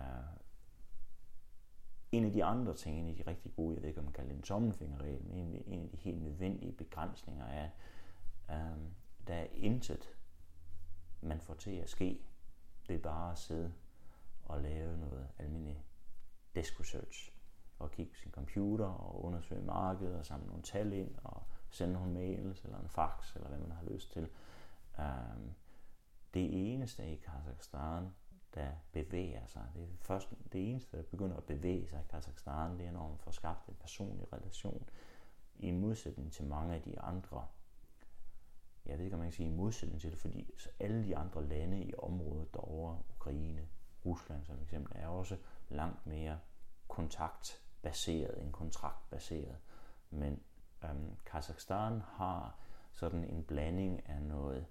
[2.12, 4.12] en af de andre ting, en af de rigtig gode, jeg ved ikke, om man
[4.12, 7.68] kalder det en tommelfingerregel, men en af de helt nødvendige begrænsninger er,
[8.48, 8.94] at um,
[9.26, 10.16] der er intet,
[11.20, 12.20] man får til at ske
[12.88, 13.72] ved bare at sidde
[14.44, 15.84] og lave noget almindelig
[16.54, 17.32] desk research
[17.78, 21.92] og kigge på sin computer og undersøge markedet og samle nogle tal ind og sende
[21.92, 24.28] nogle mails eller en fax eller hvad man har lyst til.
[24.98, 25.54] Um,
[26.34, 28.08] det eneste i Kazakhstan,
[28.54, 29.62] der bevæger sig.
[29.74, 33.08] Det, er først, det eneste, der begynder at bevæge sig i Kazakhstan, det er, når
[33.08, 34.88] man får skabt en personlig relation.
[35.56, 37.46] I modsætning til mange af de andre,
[38.86, 41.48] jeg ved ikke, om man kan sige i modsætning til det, fordi alle de andre
[41.48, 43.68] lande i området derovre, Ukraine,
[44.06, 45.36] Rusland som eksempel, er også
[45.68, 46.38] langt mere
[46.88, 49.56] kontaktbaseret end en.
[50.10, 50.42] Men
[50.84, 52.58] øhm, Kazakhstan har
[52.92, 54.66] sådan en blanding af noget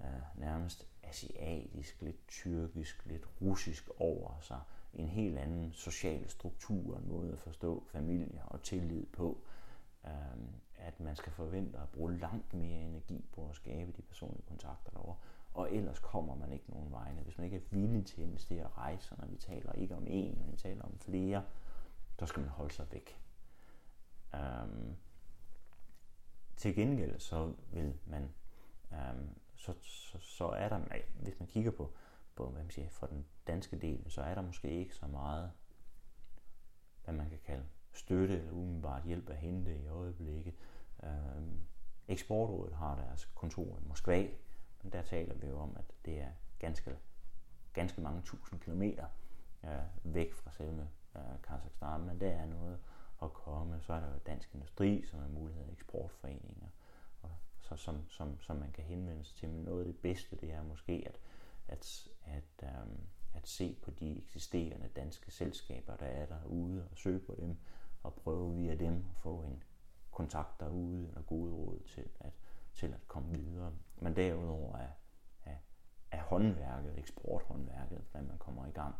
[0.00, 4.60] øh, nærmest asiatisk, lidt tyrkisk, lidt russisk over sig.
[4.94, 9.42] En helt anden social struktur, en måde at forstå familie og tillid på.
[10.06, 14.46] Øhm, at man skal forvente at bruge langt mere energi på at skabe de personlige
[14.48, 15.16] kontakter derovre.
[15.54, 17.20] Og ellers kommer man ikke nogen vegne.
[17.20, 20.38] Hvis man ikke er villig til at investere rejser, når vi taler ikke om en,
[20.38, 21.44] men vi taler om flere,
[22.18, 23.20] så skal man holde sig væk.
[24.34, 24.96] Øhm,
[26.56, 28.32] til gengæld så vil man,
[28.92, 30.80] øhm, så, så, så er der,
[31.22, 31.92] hvis man kigger på,
[32.36, 35.52] på hvad man siger, for den danske del, så er der måske ikke så meget,
[37.04, 40.54] hvad man kan kalde støtte eller umiddelbart hjælp at hente i øjeblikket.
[41.02, 41.60] Øhm,
[42.08, 44.28] Eksportrådet har deres kontor i Moskva,
[44.82, 46.96] men der taler vi jo om, at det er ganske,
[47.72, 49.06] ganske mange tusind kilometer
[49.64, 52.78] øh, væk fra selve øh, Kazakhstan, men der er noget
[53.22, 53.80] at komme.
[53.80, 56.66] Så er der jo Dansk Industri, som er mulighed for eksportforeninger,
[57.22, 59.48] og så, som, som, som man kan henvende sig til.
[59.48, 61.20] Men noget af det bedste, det er måske at,
[61.68, 62.98] at, at, øh,
[63.34, 67.56] at se på de eksisterende danske selskaber, der er derude, og søge på dem,
[68.02, 69.62] og prøve via dem at få en
[70.10, 72.32] kontakt derude, eller gode råd til at,
[72.74, 73.72] til at komme videre.
[74.00, 74.88] Men derudover er,
[75.42, 75.56] er,
[76.10, 78.94] er håndværket, eksporthåndværket, hvordan man kommer i gang,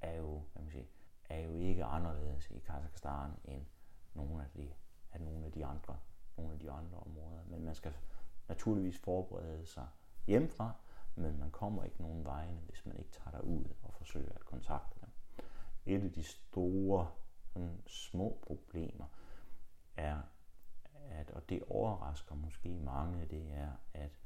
[0.00, 0.84] er jo, hvad man siger,
[1.24, 3.66] er jo ikke anderledes i Kazakhstan end
[4.14, 4.72] nogle af de,
[5.12, 5.98] af nogle af de andre,
[6.36, 7.42] nogle af de andre områder.
[7.46, 7.92] Men man skal
[8.48, 9.86] naturligvis forberede sig
[10.26, 10.72] hjemmefra,
[11.14, 15.00] men man kommer ikke nogen vegne, hvis man ikke tager derud og forsøger at kontakte
[15.00, 15.10] dem.
[15.86, 17.10] Et af de store
[17.52, 19.04] sådan små problemer
[19.96, 20.20] er,
[21.10, 24.18] at, og det overrasker måske mange, det er, at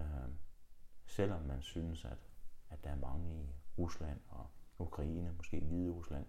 [0.00, 0.28] øh,
[1.06, 2.18] selvom man synes, at,
[2.70, 4.46] at der er mange i Rusland og
[4.78, 6.26] Ukraine, måske Hvide Rusland,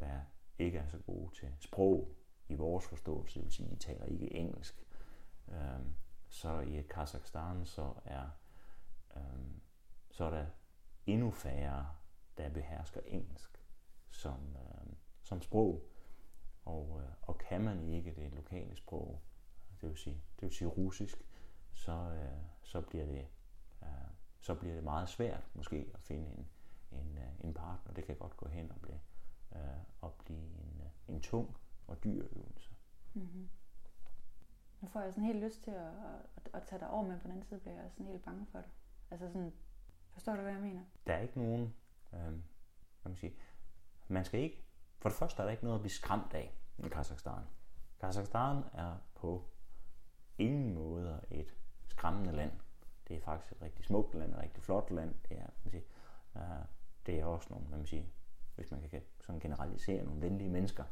[0.00, 0.20] der
[0.58, 2.16] ikke er så gode til sprog
[2.48, 4.86] i vores forståelse, det vil sige, de taler ikke engelsk.
[5.48, 5.80] Øh,
[6.28, 8.28] så i Kazakhstan så er,
[9.16, 9.22] øh,
[10.10, 10.46] så er der
[11.06, 11.88] endnu færre,
[12.36, 13.62] der behersker engelsk
[14.10, 14.92] som, øh,
[15.22, 15.82] som sprog.
[16.66, 19.22] Og, øh, og kan man ikke det lokale sprog,
[19.80, 21.22] det vil sige, det vil sige russisk,
[21.72, 23.26] så, øh, så, bliver det,
[23.82, 23.88] øh,
[24.40, 26.48] så bliver det meget svært måske at finde en,
[26.92, 27.92] en, øh, en partner.
[27.92, 29.00] Det kan godt gå hen og blive,
[29.54, 29.60] øh,
[30.00, 31.56] og blive en, øh, en tung
[31.86, 32.70] og dyr øvelse.
[33.14, 33.48] Mm-hmm.
[34.80, 35.92] Nu får jeg sådan helt lyst til at,
[36.36, 38.46] at, at tage dig over, men på den anden side bliver jeg sådan helt bange
[38.46, 38.70] for det.
[39.10, 39.52] Altså sådan,
[40.12, 40.84] forstår du, hvad jeg mener?
[41.06, 41.74] Der er ikke nogen,
[42.12, 42.40] øh, hvad
[43.04, 43.34] man sige,
[44.08, 44.65] man skal ikke,
[45.06, 47.42] for det første er der ikke noget at blive skræmt af i Kazakhstan.
[48.00, 49.44] Kazakhstan er på
[50.38, 51.54] ingen måde et
[51.88, 52.52] skræmmende land.
[53.08, 55.14] Det er faktisk et rigtig smukt land, et rigtig flot land.
[55.28, 55.82] Det er, man siger,
[56.34, 56.66] uh,
[57.06, 58.04] det er også nogle, hvad man siger,
[58.54, 60.84] hvis man kan sådan generalisere, nogle venlige mennesker,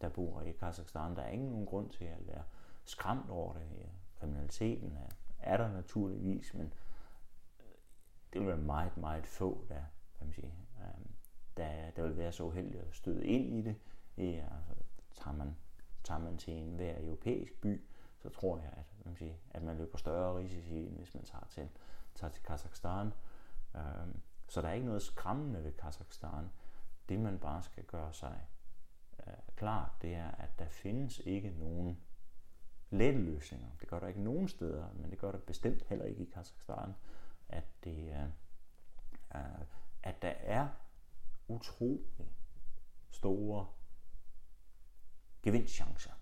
[0.00, 1.16] der bor i Kazakhstan.
[1.16, 2.42] Der er ingen nogen grund til at være
[2.84, 3.88] skræmt over det.
[4.20, 5.08] Kriminaliteten er,
[5.38, 6.72] er der naturligvis, men
[7.60, 7.66] øh,
[8.32, 9.82] det vil være meget, meget få, der,
[10.18, 11.15] kan man siger, um,
[11.56, 13.76] der, der vil være så uheldige at støde ind i det.
[14.16, 14.84] Ja, altså,
[15.14, 15.56] tager, man,
[16.04, 17.84] tager man til en hver europæisk by,
[18.18, 21.46] så tror jeg, at man, siger, at man løber større risici, end hvis man tager
[21.48, 21.68] til,
[22.14, 23.12] tager til Kazakhstan.
[23.74, 26.50] Um, så der er ikke noget skræmmende ved Kazakhstan.
[27.08, 28.46] Det man bare skal gøre sig
[29.18, 32.00] uh, klart, det er, at der findes ikke nogen
[32.90, 33.68] lette løsninger.
[33.80, 36.94] Det gør der ikke nogen steder, men det gør der bestemt heller ikke i Kazakhstan,
[37.48, 38.28] at, det,
[39.34, 39.40] uh,
[40.02, 40.68] at der er
[41.48, 42.28] utrolig
[43.10, 43.66] store
[45.42, 46.12] gevinstchancer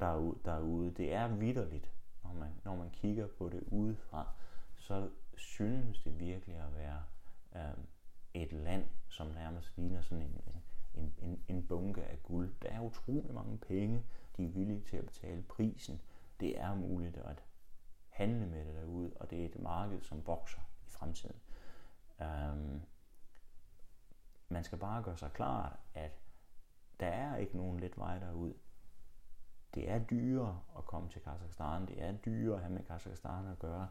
[0.00, 0.38] derude.
[0.44, 0.90] derude.
[0.94, 4.32] Det er vidderligt, når man, når man kigger på det udefra,
[4.76, 7.02] så synes det virkelig at være
[7.56, 7.84] øh,
[8.34, 10.42] et land, som nærmest ligner sådan en,
[10.94, 12.54] en, en, en bunke af guld.
[12.62, 14.04] Der er utrolig mange penge,
[14.36, 16.00] de er villige til at betale prisen.
[16.40, 17.44] Det er muligt at
[18.08, 21.36] handle med det derude, og det er et marked, som vokser i fremtiden.
[22.20, 22.82] Um,
[24.48, 26.20] man skal bare gøre sig klart, at
[27.00, 28.54] der er ikke nogen let vej derud.
[29.74, 33.58] Det er dyrere at komme til Kazakhstan, det er dyrere at have med Kazakhstan at
[33.58, 33.88] gøre,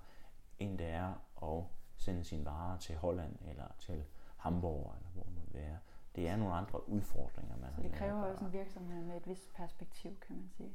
[0.60, 1.14] end det er
[1.44, 1.64] at
[1.98, 4.04] sende sine varer til Holland eller til
[4.38, 5.80] Hamburg, eller hvor må være.
[6.16, 9.54] Det er nogle andre udfordringer, man Så det kræver også en virksomhed med et vist
[9.54, 10.72] perspektiv, kan man sige.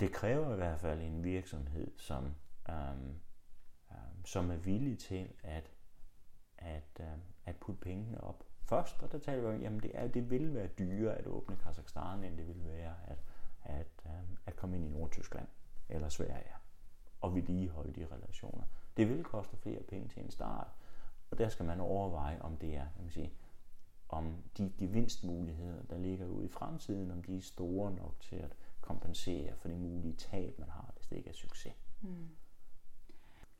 [0.00, 2.34] Det kræver i hvert fald en virksomhed, som,
[2.70, 3.20] øhm,
[3.90, 5.70] øhm, som er villig til at,
[6.64, 8.44] at, øh, at putte pengene op.
[8.64, 11.56] Først, og der taler vi om, jamen det, er, det vil være dyrere at åbne
[11.56, 13.18] Kazakhstan, end det vil være at,
[13.64, 14.12] at, øh,
[14.46, 15.46] at komme ind i Nordtyskland
[15.88, 16.52] eller Sverige
[17.20, 18.64] og vedligeholde de relationer.
[18.96, 20.66] Det vil koste flere penge til en start,
[21.30, 23.32] og der skal man overveje, om det er, kan man sige,
[24.08, 28.56] om de gevinstmuligheder, der ligger ude i fremtiden, om de er store nok til at
[28.80, 31.72] kompensere for de mulige tab, man har, hvis det ikke er succes.
[32.00, 32.28] Mm.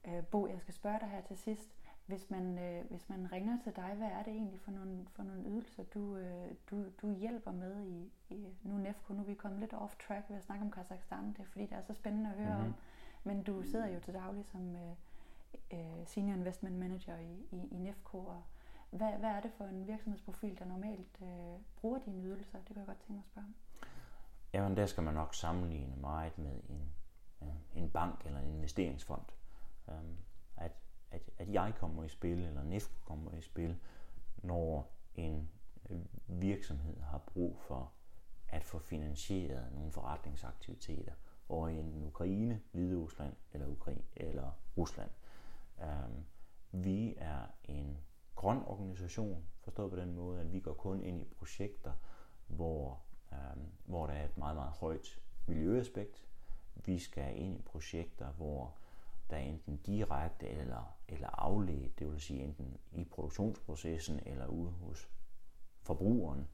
[0.04, 1.68] Øh, Bo, jeg skal spørge dig her til sidst.
[2.12, 5.22] Hvis man, øh, hvis man ringer til dig, hvad er det egentlig for nogle, for
[5.22, 9.14] nogle ydelser, du, øh, du, du hjælper med i, i nu NEFCO?
[9.14, 11.64] Nu er vi kommet lidt off track ved at snakke om Kazakhstan, det er fordi,
[11.66, 12.68] det er så spændende at høre mm-hmm.
[12.68, 12.74] om.
[13.24, 14.92] Men du sidder jo til daglig som øh,
[15.72, 18.42] øh, Senior Investment Manager i, i, i NEFCO, og
[18.90, 22.58] hvad, hvad er det for en virksomhedsprofil, der normalt øh, bruger dine ydelser?
[22.58, 23.54] Det kan jeg godt tænke mig at spørge om.
[24.52, 26.92] Jamen, der skal man nok sammenligne meget med en,
[27.74, 29.24] en bank eller en investeringsfond.
[29.86, 29.94] At
[31.52, 33.76] jeg kommer i spil, eller NEFCO kommer i spil,
[34.36, 35.50] når en
[35.90, 37.92] øh, virksomhed har brug for
[38.48, 41.12] at få finansieret nogle forretningsaktiviteter
[41.48, 45.10] over i enten Ukraine, Hvide Rusland eller, Ukraine, eller Rusland.
[45.78, 46.24] Um,
[46.72, 47.98] vi er en
[48.34, 51.92] grøn organisation, forstået på den måde, at vi går kun ind i projekter,
[52.46, 53.00] hvor,
[53.32, 56.24] um, hvor der er et meget, meget højt miljøaspekt.
[56.74, 58.74] Vi skal ind i projekter, hvor
[59.32, 65.08] der enten direkte eller, eller afledt, det vil sige enten i produktionsprocessen eller ude hos
[65.82, 66.48] forbrugeren,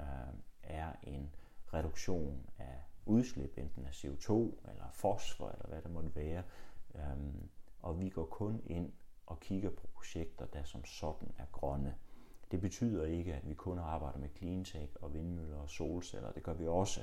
[0.00, 1.34] øh, er en
[1.74, 4.32] reduktion af udslip, enten af CO2
[4.70, 6.42] eller fosfor eller hvad det måtte være.
[6.94, 7.34] Øh,
[7.80, 8.92] og vi går kun ind
[9.26, 11.94] og kigger på projekter, der som sådan er grønne.
[12.50, 16.32] Det betyder ikke, at vi kun arbejder med cleantech og vindmøller og solceller.
[16.32, 17.00] Det gør vi også.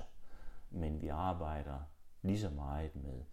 [0.70, 1.80] Men vi arbejder
[2.22, 3.24] lige så meget med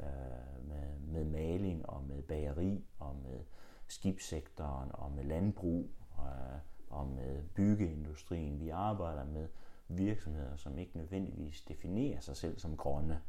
[0.00, 3.44] øh, med, med maling og med bageri og med
[3.86, 6.58] skibssektoren og med landbrug øh,
[6.90, 8.60] og med byggeindustrien.
[8.60, 9.48] Vi arbejder med
[9.88, 13.22] virksomheder, som ikke nødvendigvis definerer sig selv som grønne,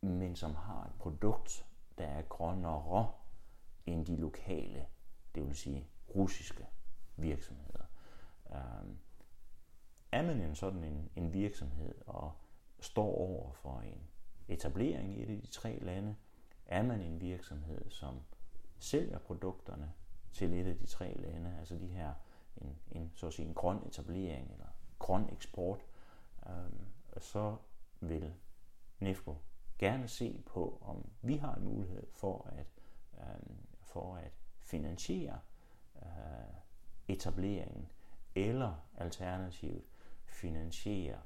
[0.00, 1.66] men som har et produkt,
[1.98, 3.12] der er grønnere
[3.86, 4.86] end de lokale,
[5.34, 6.66] det vil sige russiske
[7.16, 7.84] virksomheder.
[8.50, 8.88] Øh,
[10.12, 12.32] er man en sådan en, en virksomhed og
[12.80, 14.07] står over for en
[14.48, 16.16] etablering i et af de tre lande,
[16.66, 18.20] er man en virksomhed, som
[18.78, 19.92] sælger produkterne
[20.32, 22.12] til et af de tre lande, altså de her
[22.56, 24.66] en, en, så at sige, en grøn etablering eller
[24.98, 25.80] grøn eksport,
[26.48, 26.86] øhm,
[27.18, 27.56] så
[28.00, 28.34] vil
[28.98, 29.36] NEFCO
[29.78, 32.66] gerne se på, om vi har en mulighed for at,
[33.20, 35.38] øhm, for at finansiere
[35.96, 36.54] øh,
[37.08, 37.88] etableringen,
[38.34, 39.84] eller alternativt
[40.24, 41.18] finansiere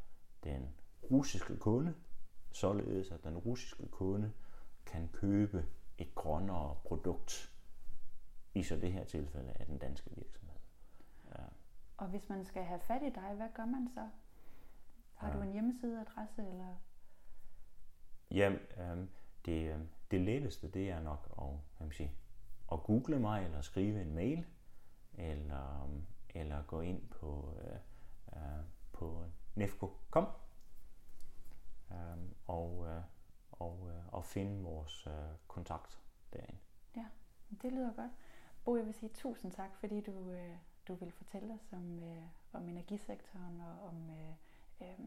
[0.44, 0.68] den
[1.10, 1.94] russiske kunde,
[2.56, 4.32] således at den russiske kunde
[4.86, 5.66] kan købe
[5.98, 7.52] et grønnere produkt,
[8.54, 10.56] i så det her tilfælde af den danske virksomhed.
[11.28, 11.44] Ja.
[11.96, 14.08] Og hvis man skal have fat i dig, hvad gør man så?
[15.14, 15.34] Har ja.
[15.34, 16.42] du en hjemmesideadresse?
[16.42, 16.76] Eller?
[18.30, 19.08] Jamen, øh,
[19.44, 21.46] det, øhm, det letteste det er nok at,
[21.76, 22.12] hvad man sige,
[22.72, 24.46] at google mig, eller skrive en mail,
[25.14, 27.76] eller, øhm, eller gå ind på, øh,
[28.36, 29.24] øh, på
[29.54, 30.26] nefco.com
[31.92, 33.02] øh, og, øh,
[33.52, 35.12] og, øh, og finde vores øh,
[35.48, 36.00] kontakt
[36.32, 36.58] derinde.
[36.96, 37.06] Ja,
[37.62, 38.10] det lyder godt.
[38.64, 40.56] Bo, jeg vil sige tusind tak, fordi du, øh,
[40.88, 42.22] du vil fortælle os om, øh,
[42.52, 45.06] om energisektoren og om øh, øh,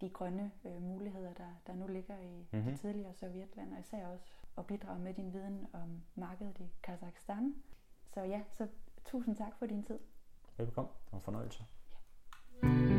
[0.00, 2.70] de grønne øh, muligheder, der, der nu ligger i mm-hmm.
[2.70, 7.54] det tidligere Sovjetland, og især også at bidrage med din viden om markedet i Kazakhstan.
[8.14, 8.68] Så ja, så
[9.04, 9.98] tusind tak for din tid.
[10.56, 10.92] Velkommen.
[11.04, 11.64] Det var en fornøjelse.
[12.62, 12.97] Ja.